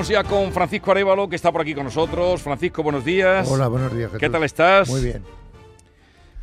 Vamos 0.00 0.08
ya 0.08 0.24
con 0.24 0.50
Francisco 0.50 0.92
Arevalo, 0.92 1.28
que 1.28 1.36
está 1.36 1.52
por 1.52 1.60
aquí 1.60 1.74
con 1.74 1.84
nosotros. 1.84 2.40
Francisco, 2.40 2.82
buenos 2.82 3.04
días. 3.04 3.46
Hola, 3.50 3.68
buenos 3.68 3.94
días. 3.94 4.10
¿Qué 4.18 4.30
tal 4.30 4.42
estás? 4.44 4.88
Muy 4.88 5.02
bien. 5.02 5.22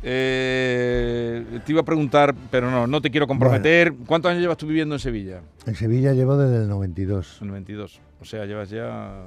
Eh, 0.00 1.58
te 1.66 1.72
iba 1.72 1.80
a 1.80 1.84
preguntar, 1.84 2.36
pero 2.52 2.70
no, 2.70 2.86
no 2.86 3.00
te 3.02 3.10
quiero 3.10 3.26
comprometer. 3.26 3.94
¿Cuántos 4.06 4.30
años 4.30 4.42
llevas 4.42 4.58
tú 4.58 4.68
viviendo 4.68 4.94
en 4.94 5.00
Sevilla? 5.00 5.40
En 5.66 5.74
Sevilla 5.74 6.12
llevo 6.12 6.36
desde 6.36 6.62
el 6.62 6.68
92. 6.68 7.38
El 7.40 7.48
92. 7.48 8.00
O 8.20 8.24
sea, 8.24 8.46
llevas 8.46 8.70
ya 8.70 9.24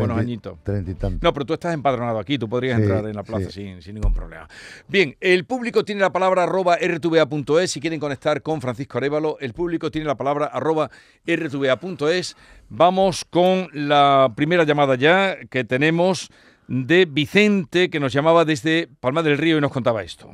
buenos 0.00 0.18
añitos. 0.18 0.58
Treinta 0.62 0.90
y 0.90 0.94
tantos. 0.94 1.22
No, 1.22 1.32
pero 1.32 1.46
tú 1.46 1.54
estás 1.54 1.74
empadronado 1.74 2.18
aquí, 2.18 2.38
tú 2.38 2.48
podrías 2.48 2.76
Sí, 2.76 2.82
entrar 2.82 3.06
en 3.06 3.14
la 3.16 3.22
plaza 3.22 3.46
sí. 3.46 3.64
sin, 3.64 3.82
sin 3.82 3.94
ningún 3.94 4.12
problema. 4.14 4.48
Bien, 4.88 5.16
el 5.20 5.44
público 5.44 5.84
tiene 5.84 6.00
la 6.00 6.12
palabra 6.12 6.44
arroba 6.44 6.76
rtva.es 6.76 7.70
si 7.70 7.80
quieren 7.80 8.00
conectar 8.00 8.42
con 8.42 8.60
Francisco 8.60 8.98
Arevalo. 8.98 9.36
El 9.40 9.52
público 9.52 9.90
tiene 9.90 10.06
la 10.06 10.16
palabra 10.16 10.46
arroba 10.46 10.90
rtva.es. 11.26 12.36
Vamos 12.68 13.24
con 13.28 13.68
la 13.72 14.32
primera 14.34 14.64
llamada 14.64 14.94
ya 14.94 15.36
que 15.50 15.64
tenemos 15.64 16.30
de 16.68 17.04
Vicente, 17.04 17.90
que 17.90 18.00
nos 18.00 18.12
llamaba 18.12 18.44
desde 18.44 18.88
Palma 19.00 19.22
del 19.22 19.36
Río 19.36 19.58
y 19.58 19.60
nos 19.60 19.72
contaba 19.72 20.02
esto. 20.02 20.30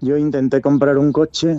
Yo 0.00 0.16
intenté 0.16 0.60
comprar 0.60 0.98
un 0.98 1.12
coche, 1.12 1.56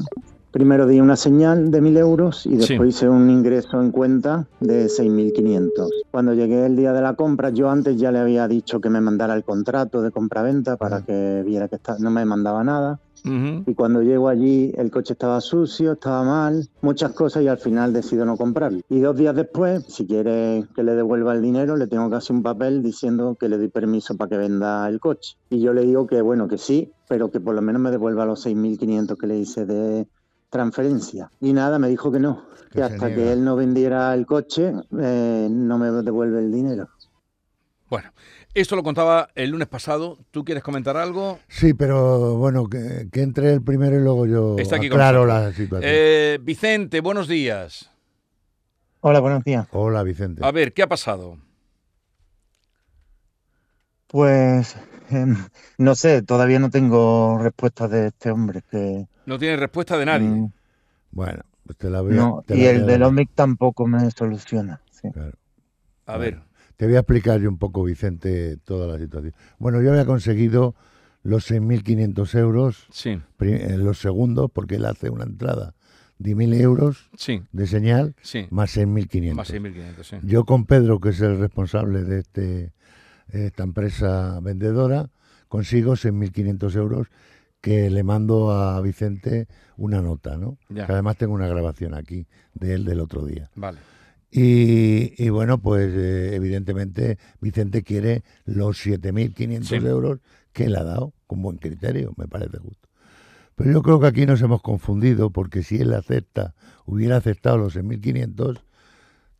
primero 0.53 0.85
di 0.85 0.99
una 1.01 1.15
señal 1.15 1.71
de 1.71 1.81
1.000 1.81 1.97
euros 1.97 2.45
y 2.45 2.51
Sí. 2.51 2.57
después 2.57 2.89
hice 2.89 3.09
un 3.09 3.27
ingreso 3.29 3.81
en 3.81 3.89
cuenta 3.91 4.47
de 4.59 4.87
6.500. 4.87 5.89
Cuando 6.11 6.33
llegué 6.35 6.67
el 6.67 6.75
día 6.75 6.93
de 6.93 7.01
la 7.01 7.15
compra, 7.15 7.49
yo 7.49 7.69
antes 7.71 7.97
ya 7.97 8.11
le 8.11 8.19
había 8.19 8.47
dicho 8.47 8.79
que 8.79 8.89
me 8.89 9.01
mandara 9.01 9.33
el 9.33 9.43
contrato 9.43 10.03
de 10.03 10.11
compraventa 10.11 10.77
para 10.77 11.01
que 11.01 11.41
viera 11.43 11.67
que 11.67 11.77
está- 11.77 11.97
no 11.99 12.11
me 12.11 12.23
mandaba 12.23 12.63
nada. 12.63 12.99
Y 13.25 13.73
cuando 13.73 14.01
llego 14.03 14.27
allí, 14.27 14.73
el 14.77 14.91
coche 14.91 15.13
estaba 15.13 15.39
sucio, 15.39 15.93
estaba 15.93 16.23
mal, 16.25 16.67
muchas 16.81 17.13
cosas 17.13 17.41
y 17.41 17.47
al 17.47 17.57
final 17.57 17.93
decido 17.93 18.25
no 18.25 18.35
comprarlo. 18.35 18.81
Y 18.89 18.99
dos 18.99 19.15
días 19.15 19.33
después, 19.33 19.85
si 19.87 20.05
quiere 20.05 20.65
que 20.75 20.83
le 20.83 20.93
devuelva 20.93 21.33
el 21.33 21.41
dinero, 21.41 21.77
le 21.77 21.87
tengo 21.87 22.09
que 22.09 22.17
hacer 22.17 22.35
un 22.35 22.43
papel 22.43 22.83
diciendo 22.83 23.37
que 23.39 23.47
le 23.47 23.57
doy 23.57 23.69
permiso 23.69 24.17
para 24.17 24.29
que 24.29 24.37
venda 24.37 24.85
el 24.89 24.99
coche. 24.99 25.37
Y 25.49 25.61
yo 25.61 25.71
le 25.71 25.83
digo 25.83 26.05
que 26.05 26.21
bueno, 26.21 26.49
que 26.49 26.57
sí, 26.57 26.91
pero 27.07 27.31
que 27.31 27.39
por 27.39 27.55
lo 27.55 27.61
menos 27.61 27.81
me 27.81 27.91
devuelva 27.91 28.25
los 28.25 28.41
6.500 28.45 29.17
que 29.17 29.27
le 29.27 29.37
hice 29.39 29.65
de 29.65 30.05
transferencia. 30.53 31.31
Y 31.41 31.51
nada, 31.51 31.79
me 31.79 31.89
dijo 31.89 32.11
que 32.11 32.19
no, 32.19 32.45
Que 32.71 32.83
hasta 32.83 33.13
que 33.13 33.33
él 33.33 33.43
no 33.43 33.55
vendiera 33.55 34.13
el 34.13 34.25
coche, 34.25 34.71
eh, 35.01 35.47
no 35.49 35.77
me 35.79 35.89
devuelve 35.89 36.39
el 36.39 36.51
dinero. 36.51 36.89
Bueno, 37.89 38.11
esto 38.53 38.75
lo 38.75 38.83
contaba 38.83 39.29
el 39.33 39.49
lunes 39.49 39.67
pasado. 39.67 40.19
¿Tú 40.29 40.45
quieres 40.45 40.63
comentar 40.63 40.95
algo? 40.95 41.39
Sí, 41.47 41.73
pero 41.73 42.37
bueno, 42.37 42.67
que, 42.69 43.07
que 43.11 43.21
entre 43.23 43.51
el 43.51 43.63
primero 43.63 43.99
y 43.99 44.03
luego 44.03 44.27
yo 44.27 44.55
Está 44.59 44.75
aquí 44.75 44.87
aclaro 44.87 45.25
la 45.25 45.51
situación. 45.53 45.91
Eh, 45.93 46.37
Vicente, 46.41 47.01
buenos 47.01 47.27
días. 47.27 47.89
Hola, 49.01 49.19
buenos 49.19 49.43
días. 49.43 49.67
Hola, 49.71 50.03
Vicente. 50.03 50.45
A 50.45 50.51
ver, 50.51 50.71
¿qué 50.73 50.83
ha 50.83 50.87
pasado? 50.87 51.37
Pues 54.07 54.75
em, 55.09 55.35
no 55.79 55.95
sé, 55.95 56.21
todavía 56.21 56.59
no 56.59 56.69
tengo 56.69 57.39
respuesta 57.39 57.87
de 57.87 58.07
este 58.07 58.29
hombre 58.29 58.61
que... 58.69 59.07
No 59.25 59.37
tiene 59.39 59.55
respuesta 59.57 59.97
de 59.97 60.05
nadie. 60.05 60.27
Mm, 60.27 60.51
Bueno, 61.11 61.43
pues 61.65 61.77
te 61.77 61.89
la 61.89 61.99
a... 61.99 62.03
No, 62.03 62.43
te 62.45 62.57
y 62.57 62.63
la 62.63 62.69
el 62.71 62.85
del. 62.85 63.03
Omic 63.03 63.29
tampoco 63.35 63.87
me 63.87 64.09
soluciona. 64.11 64.81
sí. 64.91 65.09
Claro. 65.11 65.37
A 66.05 66.17
ver, 66.17 66.41
Te 66.75 66.85
voy 66.85 66.95
a 66.95 66.99
explicar 66.99 67.39
yo 67.39 67.47
un 67.49 67.57
poco, 67.57 67.83
Vicente, 67.83 68.57
toda 68.57 68.87
la 68.87 68.99
situación. 68.99 69.33
Bueno, 69.57 69.81
yo 69.81 69.91
había 69.91 70.05
conseguido 70.05 70.75
los 71.21 71.49
6.500 71.49 72.37
euros 72.39 72.87
sí, 72.91 73.21
en 73.39 73.85
los 73.85 73.99
segundos, 73.99 74.51
porque 74.51 74.75
él 74.75 74.85
hace 74.85 75.09
una 75.09 75.23
entrada 75.23 75.75
de 76.17 76.35
1.000 76.35 76.59
euros 76.59 77.09
sí, 77.17 77.41
de 77.53 77.67
señal 77.67 78.15
sí. 78.21 78.47
más 78.51 78.75
6.500. 78.75 79.33
Más 79.33 79.53
6.500, 79.53 80.03
sí. 80.03 80.15
Yo 80.23 80.43
con 80.43 80.65
Pedro, 80.65 80.99
que 80.99 81.09
es 81.09 81.21
el 81.21 81.39
responsable 81.39 82.03
de 82.03 82.19
este, 82.19 82.73
esta 83.29 83.63
empresa 83.63 84.39
vendedora, 84.41 85.09
consigo 85.47 85.93
6.500 85.93 86.75
euros 86.75 87.07
que 87.63 87.89
le 87.89 88.03
mando 88.03 88.51
a 88.51 88.81
Vicente 88.81 89.47
una 89.77 90.01
nota, 90.01 90.35
¿no? 90.35 90.57
Ya. 90.67 90.85
Que 90.85 90.91
además 90.91 91.15
tengo 91.15 91.33
una 91.33 91.47
grabación 91.47 91.93
aquí 91.93 92.27
de 92.53 92.73
él 92.73 92.83
del 92.83 92.99
otro 92.99 93.25
día. 93.25 93.49
Vale. 93.55 93.79
Y, 94.29 95.13
y 95.17 95.29
bueno, 95.29 95.59
pues 95.59 95.93
eh, 95.95 96.35
evidentemente 96.35 97.17
Vicente 97.39 97.81
quiere 97.83 98.23
los 98.43 98.85
7.500 98.85 99.63
Sí. 99.63 99.75
euros 99.75 100.19
que 100.51 100.65
él 100.65 100.75
ha 100.75 100.83
dado, 100.83 101.13
con 101.25 101.41
buen 101.41 101.55
criterio, 101.57 102.13
me 102.17 102.27
parece 102.27 102.57
justo. 102.57 102.89
Pero 103.55 103.71
yo 103.71 103.81
creo 103.81 103.99
que 104.01 104.07
aquí 104.07 104.25
nos 104.25 104.41
hemos 104.41 104.61
confundido 104.61 105.29
porque 105.29 105.63
si 105.63 105.77
él 105.77 105.93
acepta, 105.93 106.55
hubiera 106.85 107.15
aceptado 107.15 107.57
los 107.57 107.77
6.500, 107.77 108.59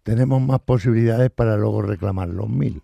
tenemos 0.04 0.42
más 0.42 0.62
posibilidades 0.62 1.30
para 1.30 1.58
luego 1.58 1.82
reclamar 1.82 2.30
los 2.30 2.48
1.000. 2.48 2.82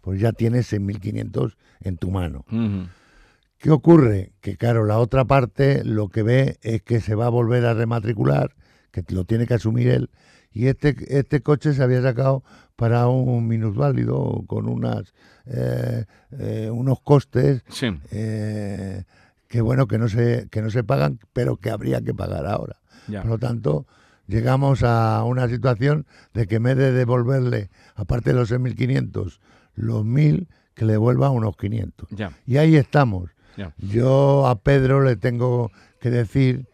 Pues 0.00 0.20
ya 0.20 0.32
tienes 0.32 0.72
6.500 0.72 1.56
en 1.82 1.98
tu 1.98 2.10
mano. 2.10 2.46
¿Qué 3.60 3.70
ocurre? 3.70 4.32
Que 4.40 4.56
claro, 4.56 4.86
la 4.86 4.98
otra 4.98 5.26
parte 5.26 5.84
lo 5.84 6.08
que 6.08 6.22
ve 6.22 6.58
es 6.62 6.80
que 6.82 7.00
se 7.00 7.14
va 7.14 7.26
a 7.26 7.30
volver 7.30 7.66
a 7.66 7.74
rematricular, 7.74 8.54
que 8.90 9.04
lo 9.10 9.26
tiene 9.26 9.46
que 9.46 9.52
asumir 9.52 9.88
él, 9.88 10.10
y 10.50 10.66
este, 10.66 10.96
este 11.08 11.42
coche 11.42 11.74
se 11.74 11.82
había 11.82 12.00
sacado 12.00 12.42
para 12.74 13.06
un 13.08 13.46
minusválido 13.46 14.44
con 14.46 14.66
unas, 14.66 15.12
eh, 15.44 16.06
eh, 16.38 16.70
unos 16.72 17.00
costes 17.02 17.62
Sí, 17.68 17.88
eh, 18.10 19.04
que 19.46 19.60
bueno 19.60 19.86
que 19.86 19.98
no 19.98 20.08
se 20.08 20.48
que 20.50 20.62
no 20.62 20.70
se 20.70 20.82
pagan, 20.82 21.18
pero 21.34 21.56
que 21.56 21.70
habría 21.70 22.00
que 22.00 22.14
pagar 22.14 22.46
ahora. 22.46 22.76
ya. 23.08 23.20
Por 23.20 23.30
lo 23.32 23.38
tanto, 23.38 23.86
llegamos 24.26 24.82
a 24.84 25.22
una 25.24 25.48
situación 25.48 26.06
de 26.32 26.46
que 26.46 26.56
en 26.56 26.62
vez 26.62 26.78
de 26.78 26.92
devolverle, 26.92 27.68
aparte 27.94 28.30
de 28.30 28.36
los 28.36 28.50
6.500, 28.50 29.38
los 29.74 30.04
1.000, 30.06 30.48
que 30.72 30.86
le 30.86 30.92
devuelva 30.94 31.28
unos 31.28 31.58
500. 31.58 32.08
Ya, 32.10 32.32
Y 32.46 32.56
ahí 32.56 32.76
estamos. 32.76 33.30
Yo 33.78 34.46
a 34.46 34.60
Pedro 34.60 35.02
le 35.02 35.16
tengo 35.16 35.70
que 36.00 36.10
decir 36.10 36.66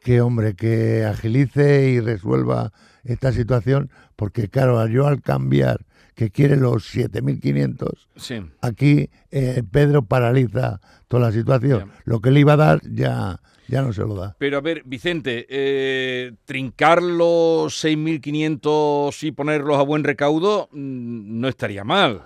que, 0.00 0.20
hombre, 0.20 0.54
que 0.54 1.04
agilice 1.04 1.90
y 1.90 2.00
resuelva 2.00 2.72
esta 3.04 3.32
situación, 3.32 3.90
porque 4.16 4.48
claro, 4.48 4.86
yo 4.88 5.06
al 5.06 5.22
cambiar 5.22 5.84
que 6.14 6.30
quiere 6.30 6.56
los 6.56 6.84
7.500, 6.94 8.08
Sí. 8.16 8.42
aquí 8.60 9.08
eh, 9.30 9.62
Pedro 9.70 10.02
paraliza 10.04 10.80
toda 11.08 11.24
la 11.28 11.32
situación. 11.32 11.90
Lo 12.04 12.20
que 12.20 12.30
le 12.30 12.40
iba 12.40 12.52
a 12.52 12.56
dar 12.56 12.80
ya, 12.82 13.40
ya 13.68 13.82
no 13.82 13.92
se 13.92 14.02
lo 14.02 14.14
da. 14.14 14.36
Pero 14.38 14.58
a 14.58 14.60
ver, 14.60 14.82
Vicente, 14.84 15.46
eh, 15.48 16.32
trincar 16.44 17.02
los 17.02 17.74
6.500 17.82 19.22
y 19.22 19.32
ponerlos 19.32 19.78
a 19.78 19.82
buen 19.82 20.04
recaudo 20.04 20.68
mm, 20.72 21.40
no 21.40 21.48
estaría 21.48 21.82
mal. 21.84 22.22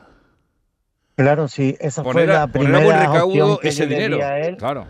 Claro, 1.16 1.48
sí, 1.48 1.77
esa 1.80 2.03
Poner 2.03 2.27
fue 2.27 2.36
a, 2.36 2.41
la 2.41 2.47
poner 2.48 2.68
a 2.74 2.78
primera 2.78 2.84
buen 2.84 3.13
recaudo 3.13 3.59
que 3.59 3.68
ese 3.68 3.84
yo 3.84 3.89
le 3.89 3.97
di 3.97 4.03
dinero. 4.03 4.24
a 4.27 4.39
él. 4.39 4.57
Claro. 4.59 4.86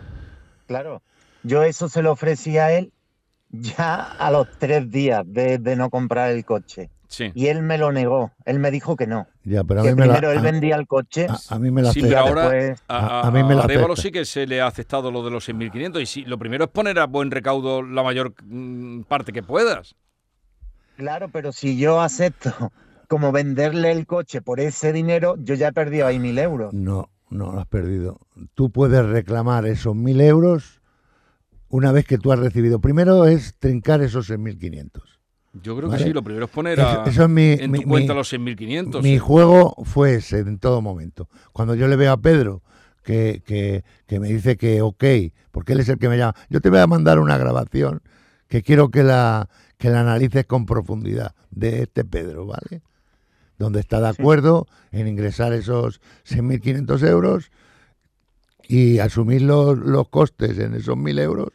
Claro, 0.67 1.01
yo 1.43 1.63
eso 1.63 1.87
se 1.87 2.01
lo 2.01 2.11
ofrecí 2.11 2.57
a 2.57 2.71
él 2.73 2.91
ya 3.49 3.95
a 4.03 4.29
los 4.31 4.47
tres 4.59 4.91
días 4.91 5.23
de, 5.25 5.57
de 5.57 5.75
no 5.77 5.89
comprar 5.89 6.31
el 6.31 6.43
coche. 6.43 6.89
Sí. 7.07 7.31
Y 7.33 7.47
él 7.47 7.61
me 7.61 7.77
lo 7.77 7.93
negó, 7.93 8.33
él 8.43 8.59
me 8.59 8.69
dijo 8.69 8.97
que 8.97 9.07
no. 9.07 9.27
Ya, 9.45 9.63
pero 9.63 9.79
a 9.79 9.83
Que 9.83 9.91
mí 9.91 9.95
me 10.01 10.07
la, 10.07 10.15
primero 10.15 10.33
él 10.33 10.39
a- 10.39 10.41
vendía 10.41 10.75
el 10.75 10.85
coche 10.87 11.27
a- 11.29 11.55
a 11.55 11.57
mí 11.57 11.71
me 11.71 11.81
la 11.81 11.93
Sí, 11.93 12.01
pero 12.01 12.19
ahora 12.19 12.49
después- 12.49 12.83
a, 12.89 13.21
A- 13.25 13.31
mí 13.31 13.43
me 13.45 13.55
la 13.55 13.95
sí 13.95 14.11
que 14.11 14.25
se 14.25 14.45
le 14.45 14.59
ha 14.59 14.67
aceptado 14.67 15.09
lo 15.09 15.23
de 15.23 15.31
los 15.31 15.45
6.500 15.47 16.01
y 16.01 16.05
sí, 16.05 16.25
lo 16.25 16.37
primero 16.37 16.65
es 16.65 16.69
poner 16.69 16.99
a 16.99 17.05
buen 17.05 17.31
recaudo 17.31 17.81
la 17.81 18.03
mayor 18.03 18.33
mm, 18.43 19.03
parte 19.03 19.31
que 19.31 19.41
puedas. 19.41 19.95
Claro, 20.97 21.29
pero 21.29 21.53
si 21.53 21.77
yo 21.77 22.01
acepto 22.01 22.73
como 23.07 23.31
venderle 23.31 23.91
el 23.91 24.05
coche 24.05 24.41
por 24.41 24.59
ese 24.59 24.93
dinero, 24.93 25.35
yo 25.39 25.55
ya 25.55 25.69
he 25.69 25.73
perdido 25.73 26.07
ahí 26.07 26.19
mil 26.19 26.37
euros. 26.39 26.73
No, 26.73 27.09
no 27.29 27.51
lo 27.51 27.59
has 27.59 27.67
perdido. 27.67 28.19
Tú 28.53 28.69
puedes 28.71 29.05
reclamar 29.05 29.65
esos 29.65 29.95
mil 29.95 30.19
euros 30.21 30.81
una 31.69 31.91
vez 31.91 32.05
que 32.05 32.17
tú 32.17 32.31
has 32.31 32.39
recibido. 32.39 32.79
Primero 32.79 33.25
es 33.25 33.55
trincar 33.59 34.01
esos 34.01 34.29
6.500. 34.29 35.01
Yo 35.63 35.75
creo 35.75 35.89
Vale. 35.89 36.03
que 36.03 36.09
sí, 36.09 36.13
lo 36.13 36.21
primero 36.23 36.45
es 36.45 36.51
poner 36.51 36.77
Eso, 36.79 36.87
a- 37.01 37.05
eso 37.09 37.23
es 37.23 37.29
mi, 37.29 37.51
en 37.53 37.71
mi- 37.71 37.79
tu 37.81 37.87
cuenta 37.89 38.13
mi- 38.13 38.17
los 38.19 38.27
6.500. 38.31 39.01
mi 39.01 39.13
sí. 39.13 39.17
juego 39.17 39.75
fue 39.85 40.15
ese 40.15 40.39
en 40.39 40.59
todo 40.59 40.81
momento. 40.81 41.29
Cuando 41.51 41.73
yo 41.75 41.87
le 41.87 41.95
veo 41.95 42.11
a 42.11 42.17
Pedro 42.17 42.61
que, 43.03 43.41
que, 43.45 43.83
que 44.05 44.19
me 44.19 44.27
dice 44.27 44.55
que 44.57 44.81
ok, 44.81 45.03
porque 45.51 45.73
él 45.73 45.79
es 45.79 45.89
el 45.89 45.97
que 45.97 46.09
me 46.09 46.17
llama. 46.17 46.35
Yo 46.49 46.61
te 46.61 46.69
voy 46.69 46.79
a 46.79 46.87
mandar 46.87 47.19
una 47.19 47.37
grabación 47.37 48.01
que 48.47 48.61
quiero 48.61 48.89
que 48.89 49.01
la, 49.03 49.49
que 49.77 49.89
la 49.89 50.01
analices 50.01 50.45
con 50.45 50.65
profundidad 50.65 51.33
de 51.51 51.83
este 51.83 52.05
Pedro, 52.05 52.45
¿vale? 52.45 52.81
Donde 53.57 53.79
está 53.79 53.99
de 54.01 54.09
acuerdo 54.09 54.67
en 54.91 55.07
ingresar 55.07 55.51
esos 55.53 55.99
6.500 56.25 57.03
euros 57.07 57.51
y 58.67 58.99
asumir 58.99 59.41
los, 59.41 59.77
los 59.77 60.09
costes 60.09 60.57
en 60.59 60.73
esos 60.75 60.95
1.000 60.97 61.19
euros, 61.19 61.49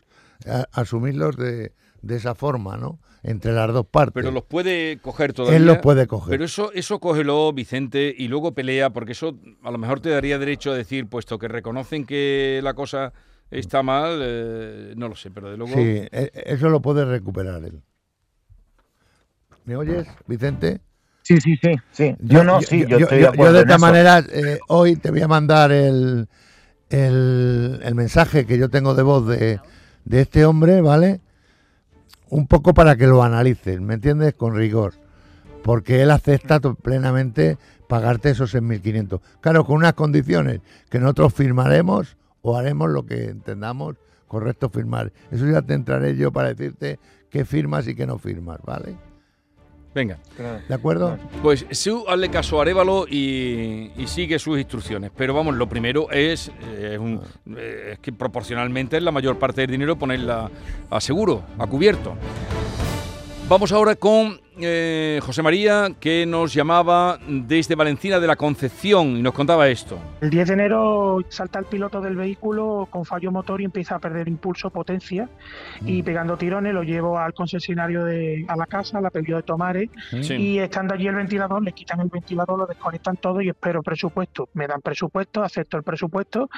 a- 0.47 0.67
asumirlos 0.73 1.37
de, 1.37 1.73
de 2.01 2.17
esa 2.17 2.35
forma, 2.35 2.77
¿no? 2.77 2.99
Entre 3.23 3.53
las 3.53 3.73
dos 3.73 3.87
partes. 3.87 4.15
Pero 4.15 4.33
los 4.33 4.43
puede 4.45 4.99
coger 4.99 5.33
todavía. 5.33 5.57
Él 5.59 5.67
los 5.67 5.79
puede 5.79 6.09
coger. 6.09 6.31
Pero 6.33 6.45
eso, 6.45 6.73
eso 6.73 6.99
cógelo, 6.99 7.53
Vicente, 7.53 8.13
y 8.17 8.27
luego 8.29 8.53
pelea, 8.53 8.91
porque 8.91 9.13
eso 9.13 9.39
a 9.63 9.71
lo 9.71 9.79
mejor 9.79 10.01
te 10.01 10.11
daría 10.11 10.39
derecho 10.39 10.73
a 10.73 10.77
decir, 10.77 11.07
puesto 11.07 11.39
que 11.39 11.47
reconocen 11.47 12.05
que 12.05 12.59
la 12.65 12.75
cosa 12.75 13.13
está 13.53 13.83
mal, 13.85 14.19
eh, 14.23 14.95
no 14.97 15.09
lo 15.09 15.15
sé, 15.15 15.31
pero 15.31 15.51
de 15.51 15.57
luego... 15.57 15.75
Sí, 15.75 15.81
e- 16.11 16.33
eso 16.47 16.69
lo 16.69 16.81
puede 16.83 17.05
recuperar 17.05 17.63
él. 17.63 17.81
¿Me 19.67 19.77
oyes, 19.77 20.09
Vicente? 20.27 20.81
Sí, 21.23 21.41
sí, 21.41 21.57
sí, 21.57 21.75
sí. 21.93 22.17
Yo, 22.21 22.43
no, 22.43 22.61
sí, 22.61 22.85
yo, 22.87 22.99
estoy 22.99 23.21
de 23.21 23.29
acuerdo 23.29 23.55
de 23.55 23.61
en 23.61 23.69
esta 23.69 23.79
manera, 23.79 24.25
eh, 24.29 24.59
hoy 24.69 24.97
te 24.97 25.11
voy 25.11 25.23
a 25.23 25.29
mandar 25.29 25.71
el, 25.71 26.29
el, 26.91 27.81
el 27.83 27.95
mensaje 27.95 28.45
que 28.45 28.59
yo 28.59 28.69
tengo 28.69 28.95
de 28.95 29.03
voz 29.03 29.27
de, 29.29 29.61
de 30.05 30.21
este 30.21 30.45
hombre, 30.45 30.81
¿vale? 30.81 31.21
Un 32.29 32.47
poco 32.47 32.75
para 32.75 32.97
que 32.97 33.07
lo 33.07 33.23
analices, 33.23 33.81
¿me 33.81 33.95
entiendes? 33.95 34.35
Con 34.35 34.57
rigor. 34.57 34.95
Porque 35.63 36.03
él 36.03 36.11
acepta 36.11 36.59
plenamente 36.61 37.57
pagarte 37.89 38.31
esos 38.31 38.55
6.500. 38.55 39.21
Claro, 39.41 39.65
con 39.65 39.77
unas 39.77 39.93
condiciones 39.93 40.61
que 40.91 40.99
nosotros 40.99 41.35
firmaremos 41.35 42.17
o 42.41 42.57
haremos 42.57 42.91
lo 42.91 43.07
que 43.07 43.27
entendamos 43.27 43.97
correcto 44.27 44.71
firmar. 44.71 45.13
Eso 45.31 45.47
ya 45.47 45.63
te 45.63 45.75
entraré 45.75 46.17
yo 46.17 46.33
para 46.33 46.49
decirte 46.55 46.99
qué 47.31 47.45
firmas 47.45 47.87
y 47.87 47.95
qué 47.95 48.07
no 48.07 48.19
firmas, 48.19 48.61
¿vale? 48.65 48.97
Venga, 49.95 50.17
¿De 50.69 50.75
acuerdo? 50.75 51.19
pues 51.43 51.67
Su 51.71 52.09
hazle 52.09 52.31
caso 52.31 52.59
a 52.59 52.63
Arevalo 52.63 53.07
y, 53.09 53.91
y 53.97 54.07
sigue 54.07 54.39
sus 54.39 54.59
instrucciones. 54.59 55.11
Pero 55.17 55.35
vamos, 55.35 55.55
lo 55.55 55.69
primero 55.69 56.11
es, 56.11 56.49
eh, 56.49 56.93
es 56.95 56.99
un- 56.99 57.21
eh, 57.59 57.91
es 57.93 57.99
que 57.99 58.11
proporcionalmente 58.13 58.97
es 58.97 59.03
la 59.03 59.11
mayor 59.11 59.39
parte 59.39 59.61
del 59.61 59.71
dinero 59.71 59.97
ponerla 59.97 60.51
a 60.91 61.01
seguro, 61.01 61.43
a 61.59 61.67
cubierto. 61.67 62.15
Vamos 63.49 63.71
ahora 63.73 63.97
con 63.97 64.41
eh, 64.61 65.21
José 65.23 65.43
María, 65.43 65.89
que 66.01 66.25
nos 66.25 66.55
llamaba 66.55 67.19
desde 67.29 67.75
Valencina 67.75 68.19
de 68.19 68.27
la 68.27 68.37
Concepción 68.37 69.17
y 69.19 69.23
nos 69.23 69.35
contaba 69.35 69.69
esto. 69.69 69.99
El 70.23 70.31
10 70.31 70.49
de 70.49 70.55
enero 70.55 71.19
salta 71.29 71.59
el 71.59 71.67
piloto 71.67 72.01
del 72.01 72.17
vehículo 72.17 72.89
con 72.89 73.05
fallo 73.05 73.31
motor 73.31 73.61
y 73.61 73.65
empieza 73.65 73.97
a 73.97 73.99
perder 73.99 74.29
impulso, 74.29 74.71
potencia 74.71 75.29
y 75.85 76.03
pegando 76.03 76.39
tirones 76.39 76.73
lo 76.73 76.83
llevo 76.83 77.19
al 77.19 77.35
concesionario 77.35 78.05
de 78.05 78.47
a 78.49 78.57
la 78.57 78.65
casa, 78.67 79.01
la 79.03 79.11
pedido 79.11 79.37
de 79.37 79.43
Tomares 79.43 79.91
Sí. 80.23 80.35
y 80.35 80.59
estando 80.59 80.95
allí 80.95 81.09
el 81.09 81.17
ventilador, 81.17 81.63
le 81.63 81.73
quitan 81.73 82.01
el 82.01 82.09
ventilador, 82.09 82.59
lo 82.59 82.67
desconectan 82.67 83.17
todo 83.19 83.43
y 83.43 83.51
espero 83.51 83.83
presupuesto. 83.83 84.49
Me 84.55 84.67
dan 84.67 84.81
presupuesto, 84.81 85.43
acepto 85.43 85.77
el 85.77 85.83
presupuesto 85.83 86.49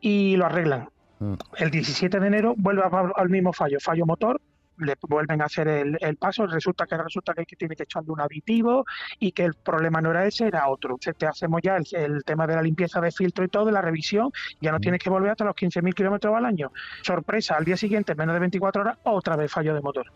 y 0.00 0.34
lo 0.36 0.46
arreglan. 0.46 0.88
Mm. 1.20 1.34
El 1.58 1.70
17 1.70 2.18
de 2.18 2.26
enero 2.26 2.54
vuelve 2.56 2.82
al 3.14 3.28
mismo 3.28 3.52
fallo, 3.52 3.78
fallo 3.78 4.04
motor. 4.04 4.40
Le 4.80 4.94
vuelven 5.08 5.42
a 5.42 5.46
hacer 5.46 5.68
el, 5.68 5.98
el 6.00 6.16
paso, 6.16 6.46
resulta 6.46 6.86
que 6.86 6.96
resulta 6.96 7.34
que 7.34 7.40
hay 7.40 7.46
que 7.46 7.56
tiene 7.56 7.76
que 7.76 7.84
echarle 7.84 8.10
un 8.10 8.20
aditivo 8.20 8.84
y 9.18 9.32
que 9.32 9.44
el 9.44 9.54
problema 9.54 10.00
no 10.00 10.10
era 10.10 10.26
ese, 10.26 10.46
era 10.46 10.68
otro. 10.68 10.96
Te 10.98 11.26
hacemos 11.26 11.60
ya 11.62 11.76
el, 11.76 11.84
el 11.92 12.24
tema 12.24 12.46
de 12.46 12.54
la 12.54 12.62
limpieza 12.62 13.00
de 13.00 13.10
filtro 13.10 13.44
y 13.44 13.48
todo, 13.48 13.70
la 13.70 13.82
revisión, 13.82 14.30
ya 14.60 14.72
no 14.72 14.78
tienes 14.78 15.00
que 15.00 15.10
volver 15.10 15.30
hasta 15.30 15.44
los 15.44 15.54
15.000 15.54 15.94
kilómetros 15.94 16.34
al 16.34 16.44
año. 16.44 16.72
Sorpresa, 17.02 17.56
al 17.56 17.64
día 17.64 17.76
siguiente, 17.76 18.12
en 18.12 18.18
menos 18.18 18.34
de 18.34 18.40
24 18.40 18.82
horas, 18.82 18.98
otra 19.04 19.36
vez 19.36 19.50
fallo 19.50 19.74
de 19.74 19.80
motor. 19.80 20.06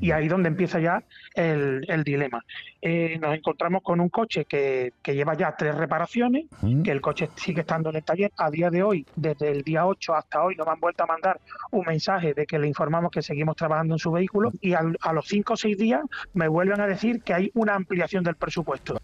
Y 0.00 0.12
ahí 0.12 0.28
donde 0.28 0.48
empieza 0.48 0.80
ya 0.80 1.04
el, 1.34 1.84
el 1.88 2.02
dilema. 2.04 2.42
Eh, 2.80 3.18
nos 3.20 3.34
encontramos 3.34 3.82
con 3.82 4.00
un 4.00 4.08
coche 4.08 4.46
que, 4.46 4.94
que 5.02 5.14
lleva 5.14 5.34
ya 5.34 5.54
tres 5.56 5.74
reparaciones, 5.74 6.46
que 6.82 6.90
el 6.90 7.00
coche 7.00 7.28
sigue 7.36 7.60
estando 7.60 7.90
en 7.90 7.96
el 7.96 8.02
taller. 8.02 8.32
A 8.38 8.50
día 8.50 8.70
de 8.70 8.82
hoy, 8.82 9.06
desde 9.16 9.50
el 9.50 9.62
día 9.62 9.86
8 9.86 10.14
hasta 10.14 10.42
hoy, 10.42 10.56
nos 10.56 10.66
han 10.66 10.80
vuelto 10.80 11.04
a 11.04 11.06
mandar 11.06 11.38
un 11.70 11.84
mensaje 11.86 12.32
de 12.32 12.46
que 12.46 12.58
le 12.58 12.66
informamos 12.66 13.10
que 13.10 13.20
seguimos 13.22 13.56
trabajando 13.56 13.94
en 13.94 13.98
su 13.98 14.10
vehículo 14.10 14.52
y 14.60 14.72
al- 14.72 14.96
a 15.02 15.12
los 15.12 15.26
5 15.28 15.52
o 15.52 15.56
6 15.56 15.76
días 15.76 16.02
me 16.32 16.48
vuelven 16.48 16.80
a 16.80 16.86
decir 16.86 17.22
que 17.22 17.34
hay 17.34 17.50
una 17.54 17.74
ampliación 17.74 18.24
del 18.24 18.36
presupuesto. 18.36 18.98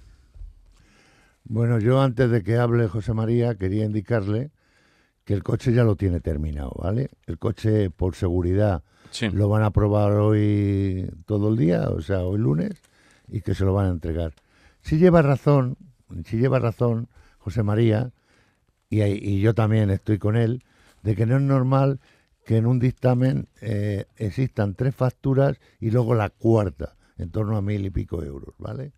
Bueno, 1.45 1.79
yo 1.79 2.01
antes 2.01 2.31
de 2.31 2.43
que 2.43 2.57
hable 2.57 2.89
José 2.89 3.13
María 3.13 3.55
quería 3.55 3.85
indicarle 3.85 4.51
que 5.25 5.35
el 5.35 5.43
coche 5.43 5.73
ya 5.73 5.85
lo 5.85 5.97
tiene 5.97 6.21
terminado, 6.21 6.73
¿vale? 6.83 7.11
El 7.27 7.39
coche 7.39 7.91
por 7.91 8.15
seguridad 8.15 8.83
Lo 9.33 9.49
van 9.49 9.63
a 9.63 9.71
probar 9.71 10.13
hoy 10.13 11.11
todo 11.27 11.51
el 11.51 11.57
día, 11.57 11.89
o 11.89 12.01
sea, 12.01 12.21
hoy 12.21 12.39
lunes, 12.39 12.83
y 13.29 13.41
que 13.41 13.55
se 13.55 13.65
lo 13.65 13.75
van 13.75 13.87
a 13.87 13.91
entregar. 13.91 14.33
Si 14.83 14.99
lleva 14.99 15.23
razón, 15.23 15.77
si 16.25 16.37
lleva 16.37 16.59
razón 16.59 17.09
José 17.39 17.63
María, 17.63 18.13
y, 18.89 19.41
yo 19.41 19.55
también 19.55 19.91
estoy 19.91 20.19
con 20.19 20.37
él, 20.37 20.63
de 21.03 21.17
que 21.17 21.27
no 21.27 21.37
es 21.37 21.43
normal 21.43 22.01
que 22.45 22.57
en 22.57 22.67
un 22.67 22.79
dictamen 22.79 23.49
eh, 23.61 24.07
existan 24.17 24.75
tres 24.75 24.95
facturas 24.95 25.59
y 25.81 25.91
luego 25.91 26.15
la 26.15 26.31
cuarta, 26.31 26.97
en 27.19 27.31
torno 27.31 27.57
a 27.57 27.63
mil 27.63 27.85
y 27.85 27.91
pico 27.91 28.23
euros, 28.23 28.55
¿vale? 28.59 28.93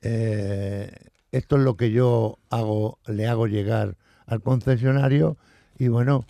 Eh, 0.00 0.90
esto 1.32 1.56
es 1.56 1.62
lo 1.62 1.76
que 1.76 1.90
yo 1.90 2.38
le 3.06 3.26
hago 3.26 3.46
llegar 3.46 3.96
al 4.26 4.42
concesionario 4.42 5.36
y 5.78 5.88
bueno, 5.88 6.24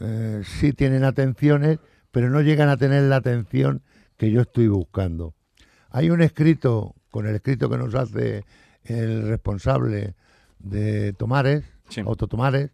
eh, 0.00 0.42
sí 0.44 0.72
tienen 0.72 1.04
atenciones, 1.04 1.78
pero 2.14 2.30
no 2.30 2.42
llegan 2.42 2.68
a 2.68 2.76
tener 2.76 3.02
la 3.02 3.16
atención 3.16 3.82
que 4.16 4.30
yo 4.30 4.42
estoy 4.42 4.68
buscando. 4.68 5.34
Hay 5.90 6.10
un 6.10 6.22
escrito, 6.22 6.94
con 7.10 7.26
el 7.26 7.34
escrito 7.34 7.68
que 7.68 7.76
nos 7.76 7.92
hace 7.96 8.44
el 8.84 9.26
responsable 9.26 10.14
de 10.60 11.12
Tomares, 11.12 11.64
Sí. 11.88 12.02
Autotomares, 12.02 12.70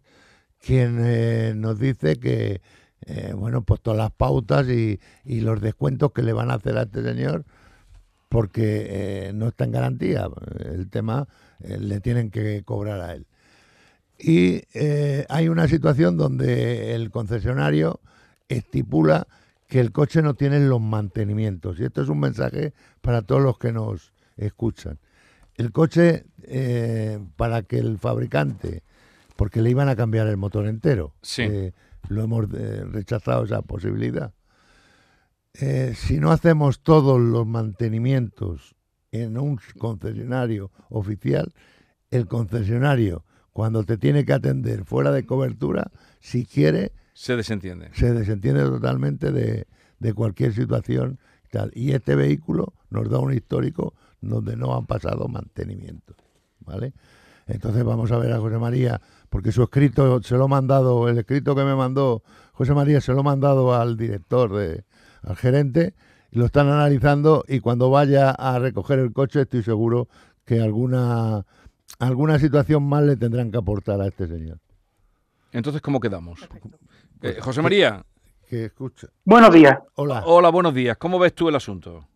quien 0.59 0.99
eh, 1.03 1.53
nos 1.55 1.79
dice 1.79 2.17
que, 2.17 2.61
eh, 3.07 3.33
bueno, 3.35 3.63
pues 3.63 3.81
todas 3.81 3.97
las 3.97 4.11
pautas 4.11 4.69
y, 4.69 4.99
y 5.25 5.41
los 5.41 5.59
descuentos 5.59 6.11
que 6.11 6.21
le 6.21 6.33
van 6.33 6.51
a 6.51 6.55
hacer 6.55 6.77
a 6.77 6.83
este 6.83 7.03
señor, 7.03 7.43
porque 8.29 8.85
eh, 8.89 9.31
no 9.33 9.47
está 9.47 9.63
en 9.65 9.71
garantía. 9.71 10.29
El 10.63 10.87
tema 10.91 11.27
le 11.67 11.99
tienen 11.99 12.29
que 12.29 12.61
cobrar 12.63 13.01
a 13.01 13.15
él. 13.15 13.25
Y 14.19 14.61
hay 15.29 15.49
una 15.49 15.67
situación 15.67 16.15
donde 16.15 16.93
el 16.93 17.09
concesionario 17.09 18.01
estipula 18.55 19.27
que 19.67 19.79
el 19.79 19.91
coche 19.91 20.21
no 20.21 20.33
tiene 20.33 20.59
los 20.59 20.81
mantenimientos. 20.81 21.79
Y 21.79 21.85
esto 21.85 22.01
es 22.01 22.09
un 22.09 22.19
mensaje 22.19 22.73
para 23.01 23.21
todos 23.21 23.41
los 23.41 23.57
que 23.57 23.71
nos 23.71 24.11
escuchan. 24.37 24.99
El 25.55 25.71
coche, 25.71 26.25
eh, 26.43 27.19
para 27.37 27.61
que 27.63 27.77
el 27.77 27.97
fabricante, 27.97 28.83
porque 29.35 29.61
le 29.61 29.69
iban 29.69 29.89
a 29.89 29.95
cambiar 29.95 30.27
el 30.27 30.37
motor 30.37 30.67
entero, 30.67 31.13
Sí. 31.21 31.43
eh, 31.43 31.73
lo 32.09 32.23
hemos 32.23 32.45
eh, 32.53 32.83
rechazado 32.85 33.45
esa 33.45 33.61
posibilidad. 33.61 34.33
Si 35.95 36.17
no 36.19 36.31
hacemos 36.31 36.81
todos 36.81 37.19
los 37.19 37.45
mantenimientos 37.45 38.75
en 39.11 39.37
un 39.37 39.59
concesionario 39.77 40.71
oficial, 40.89 41.53
el 42.09 42.27
concesionario, 42.27 43.25
cuando 43.51 43.83
te 43.83 43.97
tiene 43.97 44.23
que 44.25 44.31
atender 44.33 44.85
fuera 44.85 45.11
de 45.11 45.25
cobertura, 45.25 45.91
si 46.21 46.45
quiere, 46.45 46.93
Se 47.21 47.35
desentiende. 47.35 47.91
se 47.93 48.13
desentiende 48.13 48.63
totalmente 48.63 49.31
de, 49.31 49.67
de 49.99 50.13
cualquier 50.13 50.55
situación. 50.55 51.19
y 51.45 51.49
Tal. 51.49 51.71
Y 51.75 51.91
este 51.91 52.15
vehículo 52.15 52.73
nos 52.89 53.11
da 53.11 53.19
un 53.19 53.31
histórico 53.31 53.93
donde 54.21 54.55
no 54.55 54.75
han 54.75 54.87
pasado 54.87 55.27
mantenimiento. 55.27 56.15
¿Vale? 56.61 56.93
Entonces 57.45 57.83
vamos 57.83 58.11
a 58.11 58.17
ver 58.17 58.33
a 58.33 58.39
José 58.39 58.57
María, 58.57 59.01
porque 59.29 59.51
su 59.51 59.61
escrito 59.61 60.23
se 60.23 60.35
lo 60.35 60.45
he 60.45 60.47
mandado, 60.47 61.07
el 61.09 61.19
escrito 61.19 61.53
que 61.55 61.63
me 61.63 61.75
mandó 61.75 62.23
José 62.53 62.73
María 62.73 62.99
se 63.01 63.13
lo 63.13 63.19
he 63.19 63.23
mandado 63.23 63.75
al 63.75 63.97
director, 63.97 64.55
de, 64.55 64.83
al 65.21 65.35
gerente, 65.35 65.93
y 66.31 66.39
lo 66.39 66.45
están 66.45 66.69
analizando 66.69 67.43
y 67.47 67.59
cuando 67.59 67.91
vaya 67.91 68.31
a 68.31 68.57
recoger 68.57 68.97
el 68.97 69.13
coche 69.13 69.41
estoy 69.41 69.61
seguro 69.61 70.07
que 70.43 70.59
alguna, 70.59 71.45
alguna 71.99 72.39
situación 72.39 72.81
más 72.81 73.03
le 73.03 73.15
tendrán 73.15 73.51
que 73.51 73.59
aportar 73.59 74.01
a 74.01 74.07
este 74.07 74.27
señor. 74.27 74.57
Entonces, 75.51 75.81
¿cómo 75.81 75.99
quedamos? 75.99 76.39
Eh, 77.21 77.37
José 77.39 77.61
María, 77.61 78.03
Que 78.49 78.65
escucha. 78.65 79.07
Buenos 79.23 79.53
días. 79.53 79.77
Hola. 79.95 80.23
hola, 80.25 80.49
buenos 80.49 80.73
días. 80.73 80.97
¿Cómo 80.97 81.19
ves 81.19 81.33
tú 81.33 81.49
el 81.49 81.55
asunto? 81.55 82.07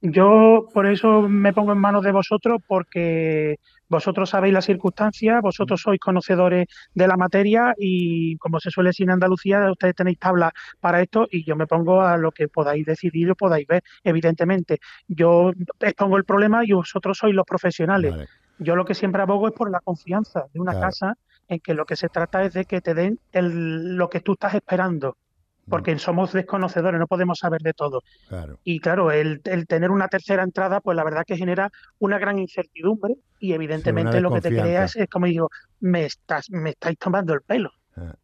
Yo 0.00 0.68
por 0.74 0.86
eso 0.86 1.22
me 1.22 1.54
pongo 1.54 1.72
en 1.72 1.78
manos 1.78 2.04
de 2.04 2.12
vosotros 2.12 2.60
porque 2.66 3.56
vosotros 3.88 4.28
sabéis 4.28 4.52
las 4.52 4.66
circunstancias, 4.66 5.40
vosotros 5.40 5.80
sois 5.80 5.98
conocedores 5.98 6.66
de 6.92 7.08
la 7.08 7.16
materia 7.16 7.74
y 7.78 8.36
como 8.36 8.60
se 8.60 8.70
suele 8.70 8.90
decir 8.90 9.04
en 9.04 9.12
Andalucía, 9.12 9.70
ustedes 9.70 9.94
tenéis 9.94 10.18
tablas 10.18 10.52
para 10.78 11.00
esto 11.00 11.26
y 11.30 11.42
yo 11.44 11.56
me 11.56 11.66
pongo 11.66 12.02
a 12.02 12.18
lo 12.18 12.32
que 12.32 12.48
podáis 12.48 12.84
decidir 12.84 13.30
o 13.30 13.34
podáis 13.34 13.66
ver, 13.66 13.82
evidentemente. 14.02 14.78
Yo 15.08 15.52
expongo 15.80 16.18
el 16.18 16.24
problema 16.24 16.66
y 16.66 16.72
vosotros 16.72 17.16
sois 17.16 17.34
los 17.34 17.46
profesionales. 17.46 18.10
Vale. 18.10 18.28
Yo 18.58 18.76
lo 18.76 18.84
que 18.84 18.94
siempre 18.94 19.22
abogo 19.22 19.48
es 19.48 19.54
por 19.54 19.70
la 19.70 19.80
confianza 19.80 20.44
de 20.52 20.60
una 20.60 20.78
casa 20.78 21.16
en 21.48 21.60
que 21.60 21.74
lo 21.74 21.84
que 21.86 21.96
se 21.96 22.08
trata 22.08 22.42
es 22.44 22.52
de 22.54 22.64
que 22.64 22.80
te 22.80 22.94
den 22.94 23.18
el, 23.32 23.96
lo 23.96 24.08
que 24.08 24.20
tú 24.20 24.32
estás 24.32 24.54
esperando 24.54 25.16
porque 25.68 25.94
mm. 25.94 25.98
somos 25.98 26.32
desconocedores, 26.32 26.98
no 26.98 27.06
podemos 27.06 27.38
saber 27.38 27.60
de 27.62 27.72
todo. 27.72 28.02
Y 28.64 28.80
claro, 28.80 29.10
el, 29.10 29.40
tener 29.66 29.90
una 29.90 30.08
tercera 30.08 30.42
entrada, 30.42 30.80
pues 30.80 30.96
la 30.96 31.04
verdad 31.04 31.24
que 31.26 31.36
genera 31.36 31.70
una 31.98 32.18
gran 32.18 32.38
incertidumbre 32.38 33.14
y 33.38 33.52
evidentemente 33.52 34.20
lo 34.20 34.32
que 34.32 34.40
te 34.40 34.50
creas 34.50 34.96
es 34.96 35.08
como 35.08 35.26
digo, 35.26 35.50
me 35.80 36.04
estás, 36.04 36.50
me 36.50 36.70
estáis 36.70 36.98
tomando 36.98 37.34
el 37.34 37.40
pelo. 37.42 37.70
Ah. 37.96 38.14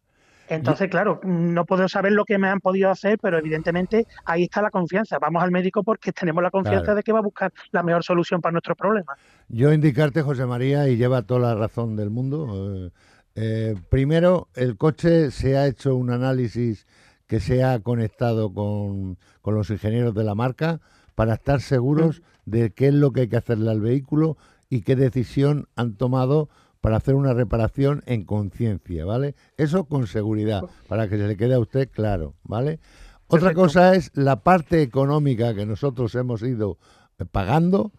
Entonces, 0.48 0.90
claro, 0.90 1.20
no 1.22 1.64
puedo 1.64 1.88
saber 1.88 2.10
lo 2.10 2.24
que 2.24 2.36
me 2.36 2.48
han 2.48 2.58
podido 2.58 2.90
hacer, 2.90 3.18
pero 3.22 3.38
evidentemente 3.38 4.04
ahí 4.24 4.44
está 4.44 4.60
la 4.60 4.70
confianza. 4.70 5.16
Vamos 5.20 5.44
al 5.44 5.52
médico 5.52 5.84
porque 5.84 6.10
tenemos 6.10 6.42
la 6.42 6.50
confianza 6.50 6.92
de 6.92 7.04
que 7.04 7.12
va 7.12 7.20
a 7.20 7.22
buscar 7.22 7.52
la 7.70 7.84
mejor 7.84 8.02
solución 8.02 8.40
para 8.40 8.50
nuestro 8.50 8.74
problema. 8.74 9.14
Yo 9.48 9.72
indicarte, 9.72 10.22
José 10.22 10.46
María, 10.46 10.88
y 10.88 10.96
lleva 10.96 11.22
toda 11.22 11.40
la 11.40 11.54
razón 11.54 11.94
del 11.94 12.10
mundo. 12.10 12.48
Eh, 12.88 12.90
eh, 13.34 13.74
primero, 13.88 14.48
el 14.54 14.76
coche 14.76 15.30
se 15.30 15.56
ha 15.56 15.66
hecho 15.66 15.94
un 15.94 16.10
análisis 16.10 16.86
que 17.26 17.40
se 17.40 17.62
ha 17.62 17.78
conectado 17.78 18.52
con, 18.52 19.18
los 19.44 19.70
ingenieros 19.70 20.14
de 20.14 20.24
la 20.24 20.34
marca 20.34 20.80
para 21.14 21.34
estar 21.34 21.60
seguros 21.60 22.22
de 22.44 22.72
qué 22.72 22.88
es 22.88 22.94
lo 22.94 23.12
que 23.12 23.22
hay 23.22 23.28
que 23.28 23.36
hacerle 23.36 23.70
al 23.70 23.80
vehículo 23.80 24.36
y 24.68 24.82
qué 24.82 24.96
decisión 24.96 25.68
han 25.76 25.94
tomado 25.94 26.48
para 26.80 26.96
hacer 26.96 27.14
una 27.14 27.34
reparación 27.34 28.02
en 28.06 28.24
conciencia, 28.24 29.04
¿vale? 29.04 29.34
Eso 29.56 29.84
con 29.84 30.06
seguridad, 30.06 30.64
para 30.88 31.08
que 31.08 31.18
se 31.18 31.28
le 31.28 31.36
quede 31.36 31.54
a 31.54 31.60
usted 31.60 31.88
claro, 31.90 32.34
¿vale? 32.42 32.80
Otra 33.28 33.54
cosa 33.54 33.94
es 33.94 34.10
la 34.14 34.42
parte 34.42 34.82
económica 34.82 35.54
que 35.54 35.66
nosotros 35.66 36.14
hemos 36.16 36.42
ido 36.42 36.78
eh, 37.18 37.24
pagando, 37.30 37.92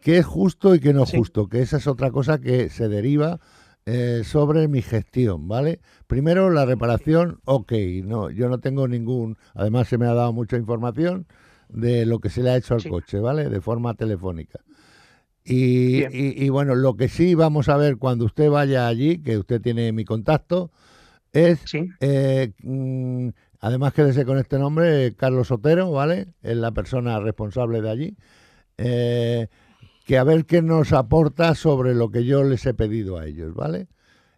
que 0.00 0.18
es 0.18 0.26
justo 0.26 0.74
y 0.74 0.80
que 0.80 0.92
no 0.92 1.04
es 1.04 1.12
justo, 1.12 1.48
que 1.48 1.62
esa 1.62 1.76
es 1.76 1.86
otra 1.86 2.10
cosa 2.10 2.40
que 2.40 2.68
se 2.68 2.88
deriva 2.88 3.38
eh, 3.86 4.22
sobre 4.24 4.68
mi 4.68 4.82
gestión, 4.82 5.48
¿vale? 5.48 5.80
Primero, 6.06 6.50
la 6.50 6.66
reparación, 6.66 7.40
ok, 7.44 7.72
no, 8.04 8.30
yo 8.30 8.48
no 8.48 8.58
tengo 8.60 8.86
ningún, 8.86 9.36
además 9.54 9.88
se 9.88 9.98
me 9.98 10.06
ha 10.06 10.14
dado 10.14 10.32
mucha 10.32 10.56
información 10.56 11.26
de 11.68 12.04
lo 12.06 12.20
que 12.20 12.30
se 12.30 12.42
le 12.42 12.50
ha 12.50 12.56
hecho 12.56 12.74
al 12.74 12.84
coche, 12.84 13.18
¿vale? 13.20 13.48
De 13.48 13.60
forma 13.60 13.94
telefónica. 13.94 14.60
Y, 15.44 16.48
bueno, 16.50 16.74
lo 16.74 16.96
que 16.96 17.08
sí 17.08 17.34
vamos 17.34 17.68
a 17.68 17.76
ver 17.76 17.96
cuando 17.96 18.24
usted 18.24 18.50
vaya 18.50 18.86
allí, 18.86 19.18
que 19.18 19.38
usted 19.38 19.60
tiene 19.60 19.92
mi 19.92 20.04
contacto, 20.04 20.70
es, 21.32 21.60
eh, 22.00 22.52
mm, 22.62 23.28
además 23.60 23.92
quédese 23.94 24.24
con 24.24 24.38
este 24.38 24.58
nombre, 24.58 25.14
Carlos 25.16 25.50
Otero, 25.50 25.90
¿vale? 25.90 26.28
Es 26.42 26.56
la 26.56 26.72
persona 26.72 27.18
responsable 27.20 27.80
de 27.80 27.90
allí. 27.90 28.16
Eh, 28.78 29.48
que 30.10 30.18
a 30.18 30.24
ver 30.24 30.44
qué 30.44 30.60
nos 30.60 30.92
aporta 30.92 31.54
sobre 31.54 31.94
lo 31.94 32.10
que 32.10 32.24
yo 32.24 32.42
les 32.42 32.66
he 32.66 32.74
pedido 32.74 33.16
a 33.16 33.26
ellos, 33.26 33.54
¿vale? 33.54 33.86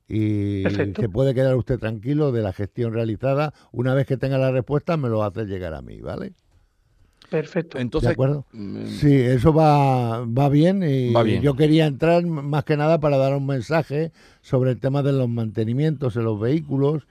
Y 0.06 0.64
se 0.68 1.08
puede 1.08 1.32
quedar 1.32 1.56
usted 1.56 1.78
tranquilo 1.78 2.30
de 2.30 2.42
la 2.42 2.52
gestión 2.52 2.92
realizada. 2.92 3.54
Una 3.72 3.94
vez 3.94 4.06
que 4.06 4.18
tenga 4.18 4.36
la 4.36 4.50
respuesta, 4.50 4.98
me 4.98 5.08
lo 5.08 5.24
hace 5.24 5.46
llegar 5.46 5.72
a 5.72 5.80
mí, 5.80 6.02
¿vale? 6.02 6.34
Perfecto. 7.30 7.78
Entonces, 7.78 8.08
¿De 8.08 8.12
acuerdo? 8.12 8.44
Mm, 8.52 8.84
sí, 8.84 9.14
eso 9.14 9.54
va, 9.54 10.26
va 10.26 10.50
bien 10.50 10.82
y 10.86 11.40
yo 11.40 11.56
quería 11.56 11.86
entrar 11.86 12.22
más 12.26 12.64
que 12.64 12.76
nada 12.76 13.00
para 13.00 13.16
dar 13.16 13.34
un 13.34 13.46
mensaje 13.46 14.12
sobre 14.42 14.72
el 14.72 14.78
tema 14.78 15.02
de 15.02 15.12
los 15.12 15.30
mantenimientos 15.30 16.16
en 16.16 16.24
los 16.24 16.38
vehículos. 16.38 17.06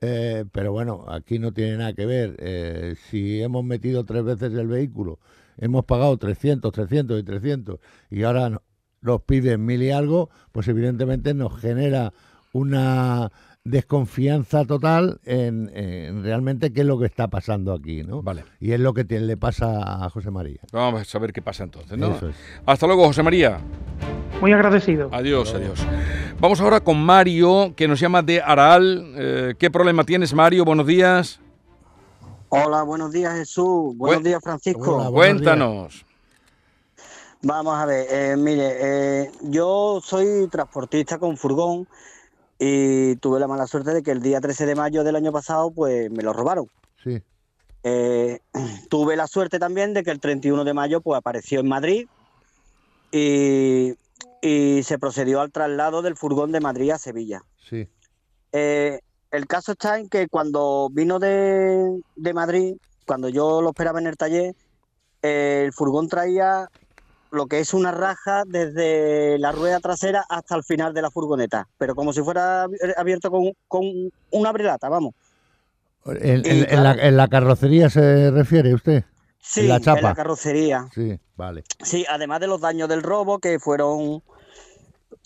Eh, 0.00 0.46
pero 0.50 0.72
bueno, 0.72 1.04
aquí 1.08 1.38
no 1.38 1.52
tiene 1.52 1.76
nada 1.76 1.92
que 1.92 2.06
ver. 2.06 2.36
Eh, 2.38 2.94
si 3.10 3.42
hemos 3.42 3.64
metido 3.64 4.04
tres 4.04 4.24
veces 4.24 4.54
el 4.54 4.66
vehículo 4.66 5.18
hemos 5.58 5.84
pagado 5.84 6.16
300, 6.16 6.72
300 6.72 7.20
y 7.20 7.22
300 7.22 7.78
y 8.10 8.22
ahora 8.22 8.60
nos 9.00 9.22
piden 9.22 9.64
mil 9.64 9.82
y 9.82 9.90
algo, 9.90 10.30
pues 10.52 10.68
evidentemente 10.68 11.34
nos 11.34 11.60
genera 11.60 12.12
una 12.52 13.30
desconfianza 13.64 14.64
total 14.64 15.20
en, 15.24 15.70
realmente 16.22 16.72
qué 16.72 16.80
es 16.80 16.86
lo 16.86 16.98
que 16.98 17.06
está 17.06 17.28
pasando 17.28 17.72
aquí, 17.72 18.02
¿no? 18.02 18.22
Vale. 18.22 18.44
Y 18.60 18.72
es 18.72 18.80
lo 18.80 18.94
que 18.94 19.04
le 19.04 19.36
pasa 19.36 20.04
a 20.04 20.08
José 20.10 20.30
María. 20.30 20.60
Vamos 20.72 21.02
a 21.02 21.04
saber 21.04 21.32
qué 21.32 21.42
pasa 21.42 21.64
entonces, 21.64 21.98
¿no? 21.98 22.16
Hasta 22.66 22.86
luego, 22.86 23.06
José 23.06 23.22
María. 23.22 23.58
Muy 24.40 24.52
agradecido. 24.52 25.10
Adiós, 25.12 25.52
adiós. 25.54 25.84
Vamos 26.40 26.60
ahora 26.60 26.80
con 26.80 27.02
Mario, 27.02 27.74
que 27.76 27.88
nos 27.88 28.00
llama 28.00 28.22
de 28.22 28.40
Aral. 28.40 29.12
Eh, 29.16 29.54
¿Qué 29.58 29.70
problema 29.70 30.04
tienes, 30.04 30.32
Mario? 30.32 30.64
Buenos 30.64 30.86
días. 30.86 31.40
Hola, 32.50 32.82
buenos 32.82 33.12
días 33.12 33.34
Jesús, 33.34 33.94
buenos 33.96 34.24
días 34.24 34.40
Francisco. 34.42 35.12
Cuéntanos. 35.12 36.04
Vamos 37.42 37.74
a 37.74 37.84
ver, 37.84 38.06
eh, 38.10 38.36
mire, 38.36 38.76
eh, 38.80 39.30
yo 39.42 40.00
soy 40.02 40.48
transportista 40.48 41.18
con 41.18 41.36
furgón 41.36 41.86
y 42.58 43.16
tuve 43.16 43.38
la 43.38 43.46
mala 43.46 43.66
suerte 43.66 43.92
de 43.92 44.02
que 44.02 44.10
el 44.10 44.22
día 44.22 44.40
13 44.40 44.64
de 44.64 44.74
mayo 44.74 45.04
del 45.04 45.16
año 45.16 45.30
pasado 45.30 45.70
pues 45.70 46.10
me 46.10 46.22
lo 46.22 46.32
robaron. 46.32 46.68
Sí. 47.04 47.22
Eh, 47.84 48.40
tuve 48.88 49.14
la 49.14 49.26
suerte 49.26 49.58
también 49.58 49.92
de 49.92 50.02
que 50.02 50.10
el 50.10 50.18
31 50.18 50.64
de 50.64 50.74
mayo 50.74 51.00
pues 51.02 51.18
apareció 51.18 51.60
en 51.60 51.68
Madrid 51.68 52.08
y, 53.12 53.94
y 54.40 54.82
se 54.82 54.98
procedió 54.98 55.42
al 55.42 55.52
traslado 55.52 56.00
del 56.00 56.16
furgón 56.16 56.50
de 56.50 56.60
Madrid 56.60 56.92
a 56.92 56.98
Sevilla. 56.98 57.42
Sí 57.68 57.88
el 59.30 59.46
caso 59.46 59.72
está 59.72 59.98
en 59.98 60.08
que 60.08 60.28
cuando 60.28 60.88
vino 60.90 61.18
de, 61.18 62.00
Madrid, 62.34 62.76
cuando 63.06 63.28
yo 63.28 63.62
lo 63.62 63.70
esperaba 63.70 64.00
en 64.00 64.06
el 64.06 64.16
taller, 64.16 64.54
el 65.22 65.72
furgón 65.72 66.08
traía 66.08 66.68
lo 67.30 67.46
que 67.46 67.60
es 67.60 67.74
una 67.74 67.90
raja 67.90 68.44
desde 68.46 69.38
la 69.38 69.52
rueda 69.52 69.80
trasera 69.80 70.24
hasta 70.28 70.56
el 70.56 70.64
final 70.64 70.94
de 70.94 71.02
la 71.02 71.10
furgoneta, 71.10 71.68
pero 71.76 71.94
como 71.94 72.12
si 72.12 72.22
fuera 72.22 72.66
abierto 72.96 73.30
con, 73.30 73.52
con 73.66 73.84
una 74.30 74.52
brelata, 74.52 74.88
vamos. 74.88 75.14
¿En, 76.06 77.16
la, 77.16 77.28
carrocería 77.28 77.90
se 77.90 78.30
refiere 78.30 78.72
usted? 78.72 79.04
Sí, 79.40 79.60
en 79.60 79.68
la, 79.68 79.80
chapa? 79.80 79.98
en 79.98 80.04
la 80.04 80.14
carrocería. 80.14 80.88
Sí, 80.94 81.18
vale. 81.36 81.64
Sí, 81.82 82.06
además 82.08 82.40
de 82.40 82.46
los 82.46 82.62
daños 82.62 82.88
del 82.88 83.02
robo, 83.02 83.40
que 83.40 83.58
fueron 83.58 84.22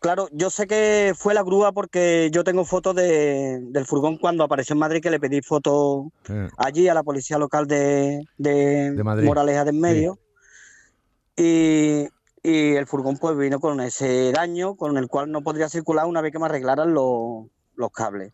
Claro, 0.00 0.28
yo 0.32 0.50
sé 0.50 0.66
que 0.66 1.12
fue 1.16 1.34
la 1.34 1.42
grúa 1.42 1.72
porque 1.72 2.30
yo 2.32 2.44
tengo 2.44 2.64
fotos 2.64 2.94
de, 2.94 3.60
del 3.62 3.86
furgón 3.86 4.16
cuando 4.16 4.44
apareció 4.44 4.74
en 4.74 4.80
Madrid, 4.80 5.00
que 5.00 5.10
le 5.10 5.20
pedí 5.20 5.42
fotos 5.42 6.06
allí 6.56 6.88
a 6.88 6.94
la 6.94 7.02
policía 7.02 7.38
local 7.38 7.66
de, 7.66 8.24
de, 8.38 8.92
Moraleja 9.24 9.64
del 9.64 9.76
Medio. 9.76 10.18
Y, 11.36 12.08
el 12.44 12.86
furgón 12.86 13.18
pues 13.18 13.36
vino 13.36 13.60
con 13.60 13.80
ese 13.80 14.32
daño 14.32 14.74
con 14.74 14.96
el 14.96 15.06
cual 15.06 15.30
no 15.30 15.42
podría 15.42 15.68
circular 15.68 16.06
una 16.06 16.20
vez 16.20 16.32
que 16.32 16.40
me 16.40 16.46
arreglaran 16.46 16.92
los, 16.92 17.46
cables. 17.94 18.32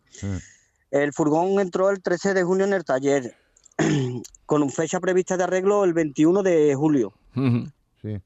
El 0.89 1.13
furgón 1.13 1.59
entró 1.59 1.91
el 1.91 2.01
13 2.01 2.33
de 2.33 2.43
junio 2.43 2.65
en 2.65 2.73
el 2.73 2.83
taller, 2.83 3.35
con 4.47 4.67
fecha 4.71 4.99
prevista 4.99 5.37
de 5.37 5.43
arreglo 5.43 5.83
el 5.83 5.93
21 5.93 6.41
de 6.41 6.73
julio. 6.75 7.13
Sí. 8.01 8.19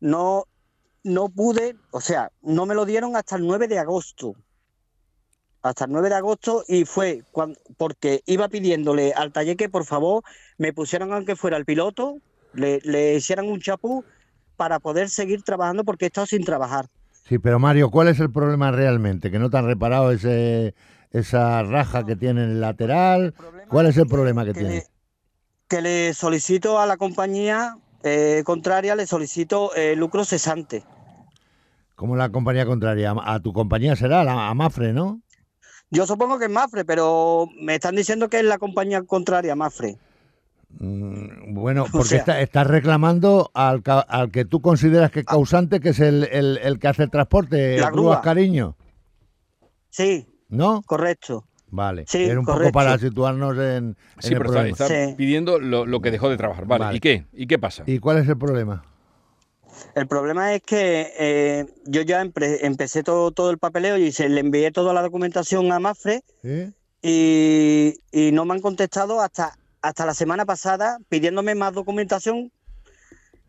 No, 0.00 0.44
no 1.04 1.28
pude, 1.28 1.76
o 1.90 2.00
sea, 2.00 2.30
no 2.42 2.66
me 2.66 2.74
lo 2.74 2.86
dieron 2.86 3.14
hasta 3.14 3.36
el 3.36 3.46
9 3.46 3.68
de 3.68 3.78
agosto. 3.78 4.34
Hasta 5.62 5.84
el 5.84 5.92
9 5.92 6.08
de 6.08 6.14
agosto 6.14 6.64
y 6.66 6.84
fue 6.84 7.22
cuando, 7.30 7.58
porque 7.76 8.22
iba 8.26 8.48
pidiéndole 8.48 9.12
al 9.12 9.32
taller 9.32 9.56
que 9.56 9.68
por 9.68 9.84
favor 9.84 10.22
me 10.58 10.72
pusieran 10.72 11.12
aunque 11.12 11.36
fuera 11.36 11.56
el 11.56 11.64
piloto, 11.64 12.18
le, 12.54 13.14
hicieran 13.14 13.46
un 13.46 13.60
chapú 13.60 14.04
para 14.56 14.78
poder 14.80 15.08
seguir 15.08 15.42
trabajando 15.42 15.84
porque 15.84 16.06
he 16.06 16.08
estado 16.08 16.26
sin 16.26 16.44
trabajar. 16.44 16.86
Sí, 17.26 17.38
pero 17.38 17.58
Mario, 17.58 17.90
¿cuál 17.90 18.08
es 18.08 18.20
el 18.20 18.30
problema 18.30 18.70
realmente? 18.70 19.30
¿Que 19.30 19.38
no 19.38 19.48
te 19.48 19.56
han 19.56 19.66
reparado 19.66 20.10
ese, 20.10 20.74
esa 21.10 21.62
raja 21.62 22.04
que 22.04 22.16
tiene 22.16 22.44
en 22.44 22.50
el 22.50 22.60
lateral? 22.60 23.34
¿Cuál 23.68 23.86
es 23.86 23.96
el 23.96 24.06
problema 24.06 24.44
que, 24.44 24.52
tiene? 24.52 24.84
que 25.68 25.80
le 25.80 26.14
solicito 26.14 26.78
a 26.78 26.86
la 26.86 26.98
compañía 26.98 27.78
eh, 28.04 28.42
contraria, 28.44 28.94
le 28.94 29.06
solicito 29.06 29.74
eh, 29.74 29.96
lucro 29.96 30.24
cesante. 30.24 30.84
¿Cómo 31.96 32.16
la 32.16 32.30
compañía 32.30 32.66
contraria? 32.66 33.14
A 33.24 33.40
tu 33.40 33.52
compañía 33.52 33.96
será, 33.96 34.20
a 34.20 34.54
Mafre, 34.54 34.92
¿no? 34.92 35.22
Yo 35.90 36.06
supongo 36.06 36.38
que 36.38 36.46
es 36.46 36.50
Mafre, 36.50 36.84
pero 36.84 37.48
me 37.60 37.76
están 37.76 37.96
diciendo 37.96 38.28
que 38.28 38.40
es 38.40 38.44
la 38.44 38.58
compañía 38.58 39.02
contraria, 39.02 39.56
Mafre. 39.56 39.96
Mm, 40.80 41.54
bueno, 41.54 41.86
porque 41.92 42.22
estás 42.26 42.66
reclamando 42.66 43.50
al, 43.54 43.82
que 44.30 44.44
tú 44.44 44.60
consideras 44.60 45.10
que 45.10 45.20
es 45.20 45.26
causante, 45.26 45.80
que 45.80 45.90
es 45.90 46.00
el, 46.00 46.78
que 46.78 46.88
hace 46.88 47.04
el 47.04 47.10
transporte, 47.10 47.78
la 47.78 47.90
grúa. 47.90 48.20
cariño. 48.20 48.76
Sí. 49.88 50.26
¿No? 50.48 50.82
Correcto. 50.82 51.46
Vale, 51.74 52.04
sí, 52.06 52.22
era 52.22 52.38
un 52.38 52.46
poco 52.46 52.70
para 52.70 52.96
situarnos 52.98 53.58
en, 53.58 53.96
sí, 54.20 54.32
el 54.32 54.38
pero 54.38 54.62
Está, 54.62 54.86
pidiendo 55.16 55.58
lo, 55.58 56.00
que 56.00 56.12
dejó 56.12 56.28
de 56.28 56.36
trabajar. 56.36 56.66
Vale. 56.66 56.96
¿y 56.96 57.00
qué? 57.00 57.26
¿Y 57.32 57.48
qué 57.48 57.58
pasa? 57.58 57.82
¿Y 57.86 57.98
cuál 57.98 58.18
es 58.18 58.28
el 58.28 58.38
problema? 58.38 58.84
El 59.96 60.06
problema 60.06 60.54
es 60.54 60.62
que 60.62 61.12
eh, 61.18 61.66
yo 61.84 62.02
ya 62.02 62.20
empecé 62.20 63.02
todo, 63.02 63.32
todo 63.32 63.50
el 63.50 63.58
papeleo 63.58 63.98
y 63.98 64.12
se 64.12 64.28
le 64.28 64.38
envié 64.38 64.70
toda 64.70 64.94
la 64.94 65.02
documentación 65.02 65.72
a 65.72 65.80
Mafre 65.80 66.22
y, 67.02 67.94
no 68.32 68.44
me 68.44 68.54
han 68.54 68.60
contestado 68.60 69.20
hasta, 69.20 69.58
hasta 69.82 70.06
la 70.06 70.14
semana 70.14 70.44
pasada 70.44 70.98
pidiéndome 71.08 71.56
más 71.56 71.72
documentación 71.72 72.52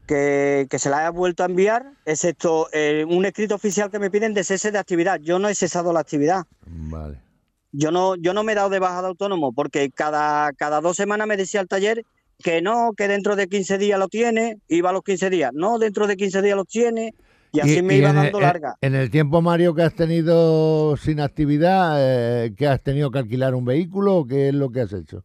que, 0.08 0.68
se 0.78 0.90
la 0.90 1.00
haya 1.00 1.10
vuelto 1.12 1.44
a 1.44 1.46
enviar, 1.46 1.92
excepto 2.06 2.70
eh, 2.74 3.06
un 3.08 3.24
escrito 3.26 3.54
oficial 3.54 3.92
que 3.92 4.00
me 4.00 4.10
piden 4.10 4.34
de 4.34 4.44
cese 4.44 4.72
de 4.72 4.80
actividad. 4.80 5.20
Yo 5.20 5.38
no 5.38 5.48
he 5.48 5.56
cesado 5.56 5.94
la 5.94 6.00
actividad. 6.00 6.46
Vale. 6.66 7.20
Yo 7.78 7.92
no, 7.92 8.16
yo 8.16 8.34
no 8.34 8.44
me 8.44 8.54
he 8.54 8.56
dado 8.56 8.70
de 8.70 8.80
baja 8.80 9.02
de 9.02 9.08
autónomo 9.10 9.54
porque 9.54 9.90
cada, 9.90 10.54
cada 10.54 10.82
dos 10.82 10.96
semanas 10.96 11.28
me 11.28 11.38
decía 11.38 11.62
el 11.62 11.68
taller 11.68 12.06
que 12.42 12.62
no, 12.62 12.94
que 12.96 13.08
dentro 13.08 13.36
de 13.36 13.48
15 13.48 13.78
días 13.78 14.00
lo 14.00 14.08
tiene, 14.08 14.58
iba 14.68 14.90
a 14.90 14.94
los 14.94 15.04
15 15.04 15.30
días, 15.30 15.52
no, 15.54 15.78
dentro 15.80 16.08
de 16.08 16.18
15 16.18 16.42
días 16.42 16.56
lo 16.56 16.66
tiene, 16.66 17.14
y 17.52 17.60
así 17.62 17.82
me 17.82 17.96
iba 17.96 18.12
dando 18.12 18.40
larga. 18.40 18.76
En 18.82 18.96
el 18.96 19.10
tiempo, 19.10 19.42
Mario, 19.42 19.74
que 19.74 19.84
has 19.84 19.96
tenido 19.96 20.98
sin 20.98 21.22
actividad, 21.22 21.96
eh, 21.98 22.54
¿que 22.56 22.68
has 22.68 22.84
tenido 22.84 23.12
que 23.12 23.20
alquilar 23.20 23.56
un 23.56 23.66
vehículo 23.66 24.18
o 24.18 24.28
qué 24.28 24.50
es 24.50 24.54
lo 24.54 24.70
que 24.72 24.82
has 24.82 24.94
hecho? 24.94 25.24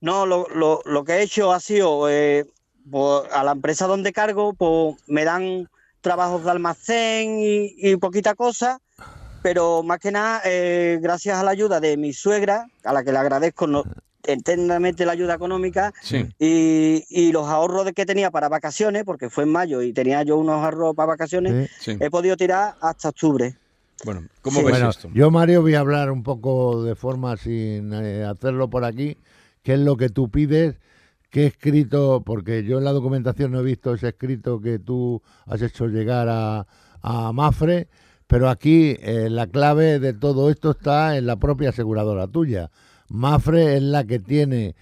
No, 0.00 0.26
lo, 0.26 0.46
lo, 0.54 0.80
lo 0.84 1.04
que 1.04 1.14
he 1.14 1.22
hecho 1.22 1.52
ha 1.52 1.60
sido 1.60 2.08
eh, 2.08 2.44
pues, 2.90 3.22
a 3.32 3.42
la 3.44 3.52
empresa 3.52 3.86
donde 3.86 4.12
cargo, 4.12 4.54
pues 4.54 4.96
me 5.06 5.24
dan 5.24 5.68
trabajos 6.00 6.44
de 6.44 6.50
almacén 6.50 7.38
y, 7.40 7.74
y 7.76 7.96
poquita 7.96 8.34
cosa, 8.34 8.80
pero 9.42 9.82
más 9.82 9.98
que 9.98 10.12
nada, 10.12 10.42
eh, 10.44 10.98
gracias 11.00 11.38
a 11.38 11.42
la 11.42 11.50
ayuda 11.50 11.80
de 11.80 11.96
mi 11.96 12.12
suegra, 12.12 12.66
a 12.84 12.92
la 12.92 13.02
que 13.02 13.12
le 13.12 13.18
agradezco 13.18 13.66
no, 13.66 13.84
eternamente 14.24 15.04
la 15.04 15.12
ayuda 15.12 15.34
económica 15.34 15.92
y, 16.38 17.32
los 17.32 17.48
ahorros 17.48 17.84
de 17.84 17.92
que 17.92 18.06
tenía 18.06 18.30
para 18.30 18.48
vacaciones, 18.48 19.04
porque 19.04 19.30
fue 19.30 19.44
en 19.44 19.50
mayo 19.50 19.82
y 19.82 19.92
tenía 19.92 20.22
yo 20.22 20.36
unos 20.36 20.62
ahorros 20.62 20.94
para 20.94 21.08
vacaciones, 21.08 21.70
he 21.86 22.10
podido 22.10 22.36
tirar 22.36 22.74
hasta 22.80 23.08
octubre. 23.08 23.56
Bueno, 24.04 24.24
¿cómo 24.40 24.64
ves 24.64 24.82
esto? 24.82 25.08
Yo, 25.14 25.30
Mario, 25.30 25.62
voy 25.62 25.74
a 25.74 25.80
hablar 25.80 26.10
un 26.10 26.22
poco 26.22 26.82
de 26.82 26.94
forma 26.96 27.36
sin 27.36 27.92
eh, 27.92 28.24
hacerlo 28.24 28.68
por 28.68 28.84
aquí. 28.84 29.16
¿Qué 29.62 29.74
es 29.74 29.78
lo 29.78 29.96
que 29.96 30.08
tú 30.08 30.28
pides? 30.28 30.74
¿Qué 31.30 31.46
escrito? 31.46 32.22
Porque 32.26 32.64
yo 32.64 32.78
en 32.78 32.84
la 32.84 32.92
documentación 32.92 33.52
no 33.52 33.60
he 33.60 33.62
visto 33.62 33.94
ese 33.94 34.08
escrito 34.08 34.60
que 34.60 34.80
tú 34.80 35.22
has 35.46 35.62
hecho 35.62 35.86
llegar 35.86 36.28
a, 36.28 36.66
a 37.00 37.32
Mafre, 37.32 37.88
pero 38.32 38.48
aquí 38.48 38.96
eh, 39.02 39.28
la 39.28 39.46
clave 39.46 39.98
de 39.98 40.14
todo 40.14 40.48
esto 40.48 40.70
está 40.70 41.18
en 41.18 41.26
la 41.26 41.36
propia 41.36 41.68
aseguradora 41.68 42.26
tuya. 42.26 42.70
Mafre 43.10 43.76
es 43.76 43.82
la 43.82 44.04
que 44.04 44.20
tiene 44.20 44.74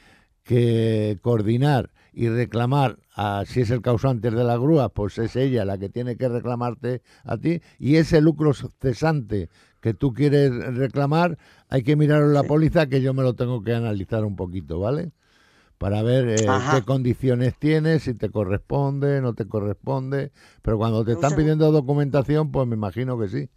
que 0.44 1.18
coordinar 1.20 1.90
y 2.12 2.28
reclamar 2.28 2.98
a, 3.16 3.42
si 3.44 3.62
es 3.62 3.70
el 3.70 3.82
causante 3.82 4.30
de 4.30 4.44
la 4.44 4.56
grúa, 4.56 4.90
pues 4.90 5.18
es 5.18 5.34
ella 5.34 5.64
la 5.64 5.78
que 5.78 5.88
tiene 5.88 6.16
que 6.16 6.28
reclamarte 6.28 7.02
a 7.24 7.38
ti 7.38 7.60
y 7.80 7.96
ese 7.96 8.20
lucro 8.20 8.52
cesante 8.54 9.48
que 9.80 9.94
tú 9.94 10.14
quieres 10.14 10.52
reclamar, 10.76 11.36
hay 11.68 11.82
que 11.82 11.96
mirar 11.96 12.22
en 12.22 12.34
la 12.34 12.44
póliza 12.44 12.86
que 12.86 13.02
yo 13.02 13.14
me 13.14 13.24
lo 13.24 13.34
tengo 13.34 13.64
que 13.64 13.74
analizar 13.74 14.24
un 14.24 14.36
poquito, 14.36 14.78
¿vale? 14.78 15.10
Para 15.80 16.02
ver 16.02 16.28
eh, 16.28 16.46
qué 16.74 16.82
condiciones 16.82 17.54
tienes, 17.58 18.02
si 18.02 18.12
te 18.12 18.28
corresponde, 18.28 19.22
no 19.22 19.32
te 19.32 19.46
corresponde, 19.46 20.30
pero 20.60 20.76
cuando 20.76 21.06
te 21.06 21.12
están 21.12 21.34
pidiendo 21.34 21.72
documentación, 21.72 22.52
pues 22.52 22.68
me 22.68 22.76
imagino 22.76 23.18
que 23.18 23.28
sí. 23.28 23.48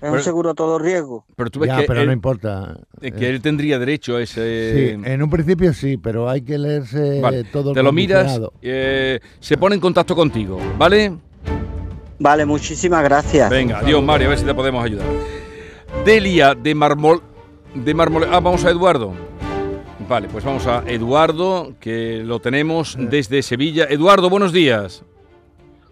Es 0.00 0.10
un 0.10 0.22
seguro 0.22 0.48
a 0.48 0.54
todo 0.54 0.78
riesgo. 0.78 1.26
Pero 1.36 1.50
tú 1.50 1.60
ves 1.60 1.76
que 1.76 1.82
pero 1.82 2.06
no 2.06 2.10
importa. 2.10 2.80
Que 3.02 3.08
eh. 3.08 3.28
él 3.28 3.42
tendría 3.42 3.78
derecho 3.78 4.16
a 4.16 4.22
ese. 4.22 4.96
Sí, 4.96 5.10
en 5.10 5.22
un 5.22 5.28
principio 5.28 5.74
sí, 5.74 5.98
pero 5.98 6.26
hay 6.26 6.40
que 6.40 6.56
leerse 6.56 7.20
todo. 7.52 7.74
Te 7.74 7.82
lo 7.82 7.92
miras, 7.92 8.40
eh, 8.62 9.20
se 9.40 9.58
pone 9.58 9.74
en 9.74 9.82
contacto 9.82 10.16
contigo, 10.16 10.58
¿vale? 10.78 11.14
Vale, 12.18 12.46
muchísimas 12.46 13.04
gracias. 13.04 13.50
Venga, 13.50 13.80
adiós 13.80 14.02
Mario, 14.02 14.28
a 14.28 14.30
ver 14.30 14.38
si 14.38 14.46
te 14.46 14.54
podemos 14.54 14.82
ayudar. 14.82 15.06
Delia 16.06 16.54
de 16.54 16.74
Marmol. 16.74 17.20
De 17.74 17.92
Marmol. 17.92 18.24
Ah, 18.24 18.40
vamos 18.40 18.64
a 18.64 18.70
Eduardo. 18.70 19.27
Vale, 20.08 20.26
pues 20.28 20.42
vamos 20.42 20.66
a 20.66 20.82
Eduardo, 20.86 21.74
que 21.78 22.22
lo 22.24 22.40
tenemos 22.40 22.96
desde 22.98 23.42
Sevilla. 23.42 23.84
Eduardo, 23.90 24.30
buenos 24.30 24.54
días. 24.54 25.04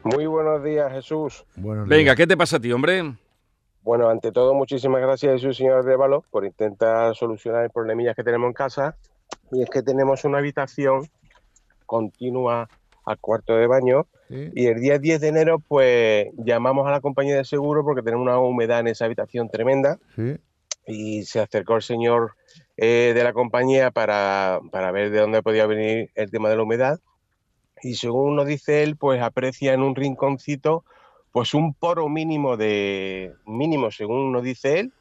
Muy 0.04 0.24
buenos 0.24 0.64
días, 0.64 0.90
Jesús. 0.90 1.44
Venga, 1.54 2.16
¿qué 2.16 2.26
te 2.26 2.34
pasa 2.34 2.56
a 2.56 2.60
ti, 2.60 2.72
hombre? 2.72 3.14
Bueno, 3.82 4.08
ante 4.08 4.32
todo, 4.32 4.54
muchísimas 4.54 5.02
gracias, 5.02 5.34
Jesús, 5.34 5.58
señor 5.58 5.84
Révalo, 5.84 6.24
por 6.30 6.46
intentar 6.46 7.14
solucionar 7.14 7.64
el 7.64 7.70
problemillas 7.70 8.16
que 8.16 8.24
tenemos 8.24 8.46
en 8.46 8.54
casa. 8.54 8.96
Y 9.52 9.62
es 9.62 9.68
que 9.68 9.82
tenemos 9.82 10.24
una 10.24 10.38
habitación 10.38 11.06
continua 11.84 12.70
al 13.04 13.18
cuarto 13.18 13.54
de 13.54 13.66
baño. 13.66 14.06
Y 14.30 14.66
el 14.66 14.80
día 14.80 14.98
10 14.98 15.20
de 15.20 15.28
enero, 15.28 15.58
pues 15.58 16.28
llamamos 16.38 16.86
a 16.86 16.90
la 16.90 17.02
compañía 17.02 17.36
de 17.36 17.44
seguro 17.44 17.84
porque 17.84 18.00
tenemos 18.00 18.24
una 18.24 18.38
humedad 18.38 18.80
en 18.80 18.88
esa 18.88 19.04
habitación 19.04 19.50
tremenda. 19.50 19.98
Y 20.86 21.24
se 21.24 21.40
acercó 21.40 21.76
el 21.76 21.82
señor 21.82 22.32
eh, 22.76 23.12
de 23.14 23.24
la 23.24 23.32
compañía 23.32 23.90
para, 23.90 24.60
para 24.70 24.92
ver 24.92 25.10
de 25.10 25.20
dónde 25.20 25.42
podía 25.42 25.66
venir 25.66 26.10
el 26.14 26.30
tema 26.30 26.48
de 26.48 26.56
la 26.56 26.62
humedad. 26.62 27.00
Y 27.82 27.94
según 27.94 28.36
nos 28.36 28.46
dice 28.46 28.82
él, 28.82 28.96
pues 28.96 29.20
aprecia 29.22 29.72
en 29.72 29.82
un 29.82 29.94
rinconcito 29.94 30.84
pues 31.36 31.52
un 31.52 31.74
poro 31.74 32.08
mínimo 32.08 32.56
de, 32.56 33.34
mínimo 33.44 33.90
según 33.90 34.32
nos 34.32 34.42
dice 34.42 34.80
él, 34.80 34.92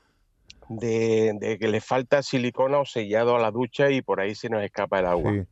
de, 0.68 1.58
que 1.58 1.68
le 1.70 1.80
falta 1.80 2.22
silicona 2.22 2.80
o 2.80 2.86
sellado 2.86 3.38
a 3.38 3.40
la 3.40 3.52
ducha 3.52 3.90
y 3.90 4.02
por 4.02 4.20
ahí 4.20 4.36
se 4.36 4.50
nos 4.50 4.62
escapa 4.62 5.00
el 5.00 5.06
agua. 5.06 5.46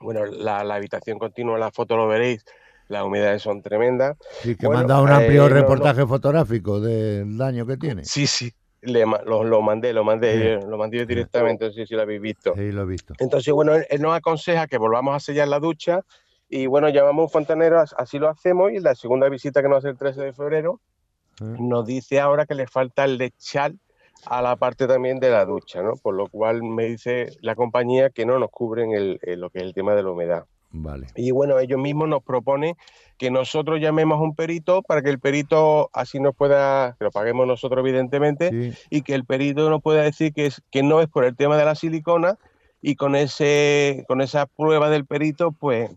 Bueno, 0.00 0.24
la, 0.24 0.60
habitación 0.60 1.18
continua, 1.18 1.58
la 1.58 1.70
foto 1.70 1.98
lo 1.98 2.08
veréis, 2.08 2.42
las 2.88 3.04
humedades 3.04 3.42
son 3.42 3.60
tremendas. 3.60 4.16
Sí, 4.40 4.56
que 4.56 4.66
manda 4.66 4.98
un 5.02 5.10
amplio 5.10 5.44
eh, 5.44 5.50
reportaje 5.50 6.06
fotográfico 6.06 6.80
del 6.80 7.36
daño 7.36 7.66
que 7.66 7.76
tiene. 7.76 8.06
Sí, 8.06 8.26
sí, 8.26 8.50
le, 8.84 9.04
lo, 9.26 9.62
mandé, 9.62 9.92
lo 9.92 10.04
mandé, 10.04 10.60
lo 10.60 10.76
mandé 10.76 11.06
directamente, 11.06 11.66
no 11.66 11.72
sé 11.72 11.86
si 11.86 11.94
lo 11.94 12.02
habéis 12.02 12.20
visto. 12.20 12.54
Sí, 12.54 12.72
lo 12.72 12.82
he 12.82 12.86
visto. 12.86 13.14
Entonces, 13.18 13.52
bueno, 13.52 13.74
él, 13.74 14.00
nos 14.00 14.14
aconseja 14.14 14.66
que 14.66 14.78
volvamos 14.78 15.14
a 15.16 15.20
sellar 15.20 15.48
la 15.48 15.58
ducha 15.58 16.02
y 16.48 16.66
bueno, 16.66 16.88
llamamos 16.88 17.22
a 17.22 17.24
un 17.24 17.30
fontanero, 17.30 17.82
así 17.96 18.18
lo 18.18 18.28
hacemos, 18.28 18.72
y 18.72 18.80
la 18.80 18.94
segunda 18.94 19.28
visita 19.28 19.62
que 19.62 19.68
nos 19.68 19.78
hace 19.78 19.88
el 19.88 19.98
13 19.98 20.22
de 20.22 20.32
febrero, 20.32 20.80
ah. 21.40 21.56
nos 21.58 21.86
dice 21.86 22.20
ahora 22.20 22.46
que 22.46 22.54
le 22.54 22.66
falta 22.66 23.04
el 23.04 23.18
lechal 23.18 23.78
a 24.26 24.42
la 24.42 24.56
parte 24.56 24.86
también 24.86 25.20
de 25.20 25.30
la 25.30 25.44
ducha, 25.44 25.82
¿no? 25.82 25.94
Por 25.96 26.14
lo 26.14 26.28
cual 26.28 26.62
me 26.62 26.84
dice 26.84 27.28
la 27.40 27.54
compañía 27.54 28.10
que 28.10 28.24
no 28.24 28.38
nos 28.38 28.50
cubren 28.50 28.92
el, 28.92 29.20
lo 29.38 29.50
que 29.50 29.58
es 29.58 29.64
el 29.64 29.74
tema 29.74 29.94
de 29.94 30.02
la 30.02 30.10
humedad. 30.10 30.44
Vale. 30.76 31.06
Y 31.14 31.30
bueno, 31.30 31.60
ellos 31.60 31.78
mismos 31.78 32.08
nos 32.08 32.22
proponen 32.22 32.74
que 33.16 33.30
nosotros 33.30 33.80
llamemos 33.80 34.18
a 34.18 34.22
un 34.22 34.34
perito 34.34 34.82
para 34.82 35.02
que 35.02 35.10
el 35.10 35.20
perito 35.20 35.88
así 35.92 36.18
nos 36.18 36.34
pueda, 36.34 36.96
que 36.98 37.04
lo 37.04 37.12
paguemos 37.12 37.46
nosotros 37.46 37.80
evidentemente, 37.86 38.74
y 38.90 39.02
que 39.02 39.14
el 39.14 39.24
perito 39.24 39.70
nos 39.70 39.80
pueda 39.80 40.02
decir 40.02 40.32
que, 40.32 40.46
es, 40.46 40.60
que 40.72 40.82
no 40.82 41.00
es 41.00 41.08
por 41.08 41.24
el 41.24 41.36
tema 41.36 41.56
de 41.56 41.64
la 41.64 41.76
silicona 41.76 42.38
y 42.82 42.96
con, 42.96 43.14
ese, 43.14 44.04
con 44.08 44.20
esa 44.20 44.46
prueba 44.46 44.90
del 44.90 45.06
perito, 45.06 45.52
pues 45.52 45.90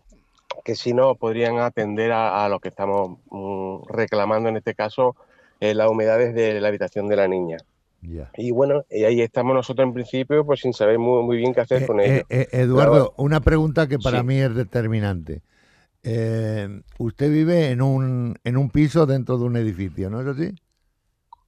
que 0.63 0.75
si 0.75 0.93
no 0.93 1.15
podrían 1.15 1.57
atender 1.57 2.11
a, 2.11 2.47
lo 2.47 2.59
que 2.59 2.69
estamos 2.69 3.17
mm, 3.31 3.87
reclamando, 3.89 4.49
en 4.49 4.57
este 4.57 4.75
caso, 4.75 5.15
eh, 5.59 5.73
las 5.73 5.89
humedades 5.89 6.35
de 6.35 6.61
la 6.61 6.67
habitación 6.67 7.07
de 7.07 7.15
la 7.15 7.27
niña. 7.27 7.57
Y 8.01 8.51
bueno, 8.51 8.83
y 8.89 9.03
ahí 9.03 9.21
estamos 9.21 9.53
nosotros 9.53 9.87
en 9.87 9.93
principio, 9.93 10.45
pues 10.45 10.61
sin 10.61 10.73
saber 10.73 10.99
muy, 10.99 11.37
bien 11.37 11.53
qué 11.53 11.61
hacer 11.61 11.83
eh, 11.83 11.85
con 11.87 11.99
ello. 11.99 12.23
Eh, 12.29 12.47
Eduardo, 12.51 13.13
una 13.17 13.41
pregunta 13.41 13.87
que 13.87 13.99
para 13.99 14.23
mí 14.23 14.35
es 14.35 14.53
determinante. 14.55 15.41
usted 16.97 17.31
vive 17.31 17.71
en 17.71 17.81
un, 17.81 18.35
en 18.43 18.57
un 18.57 18.69
piso 18.69 19.05
dentro 19.05 19.37
de 19.37 19.45
un 19.45 19.57
edificio, 19.57 20.09
¿no 20.09 20.21
es 20.21 20.27
así? 20.27 20.55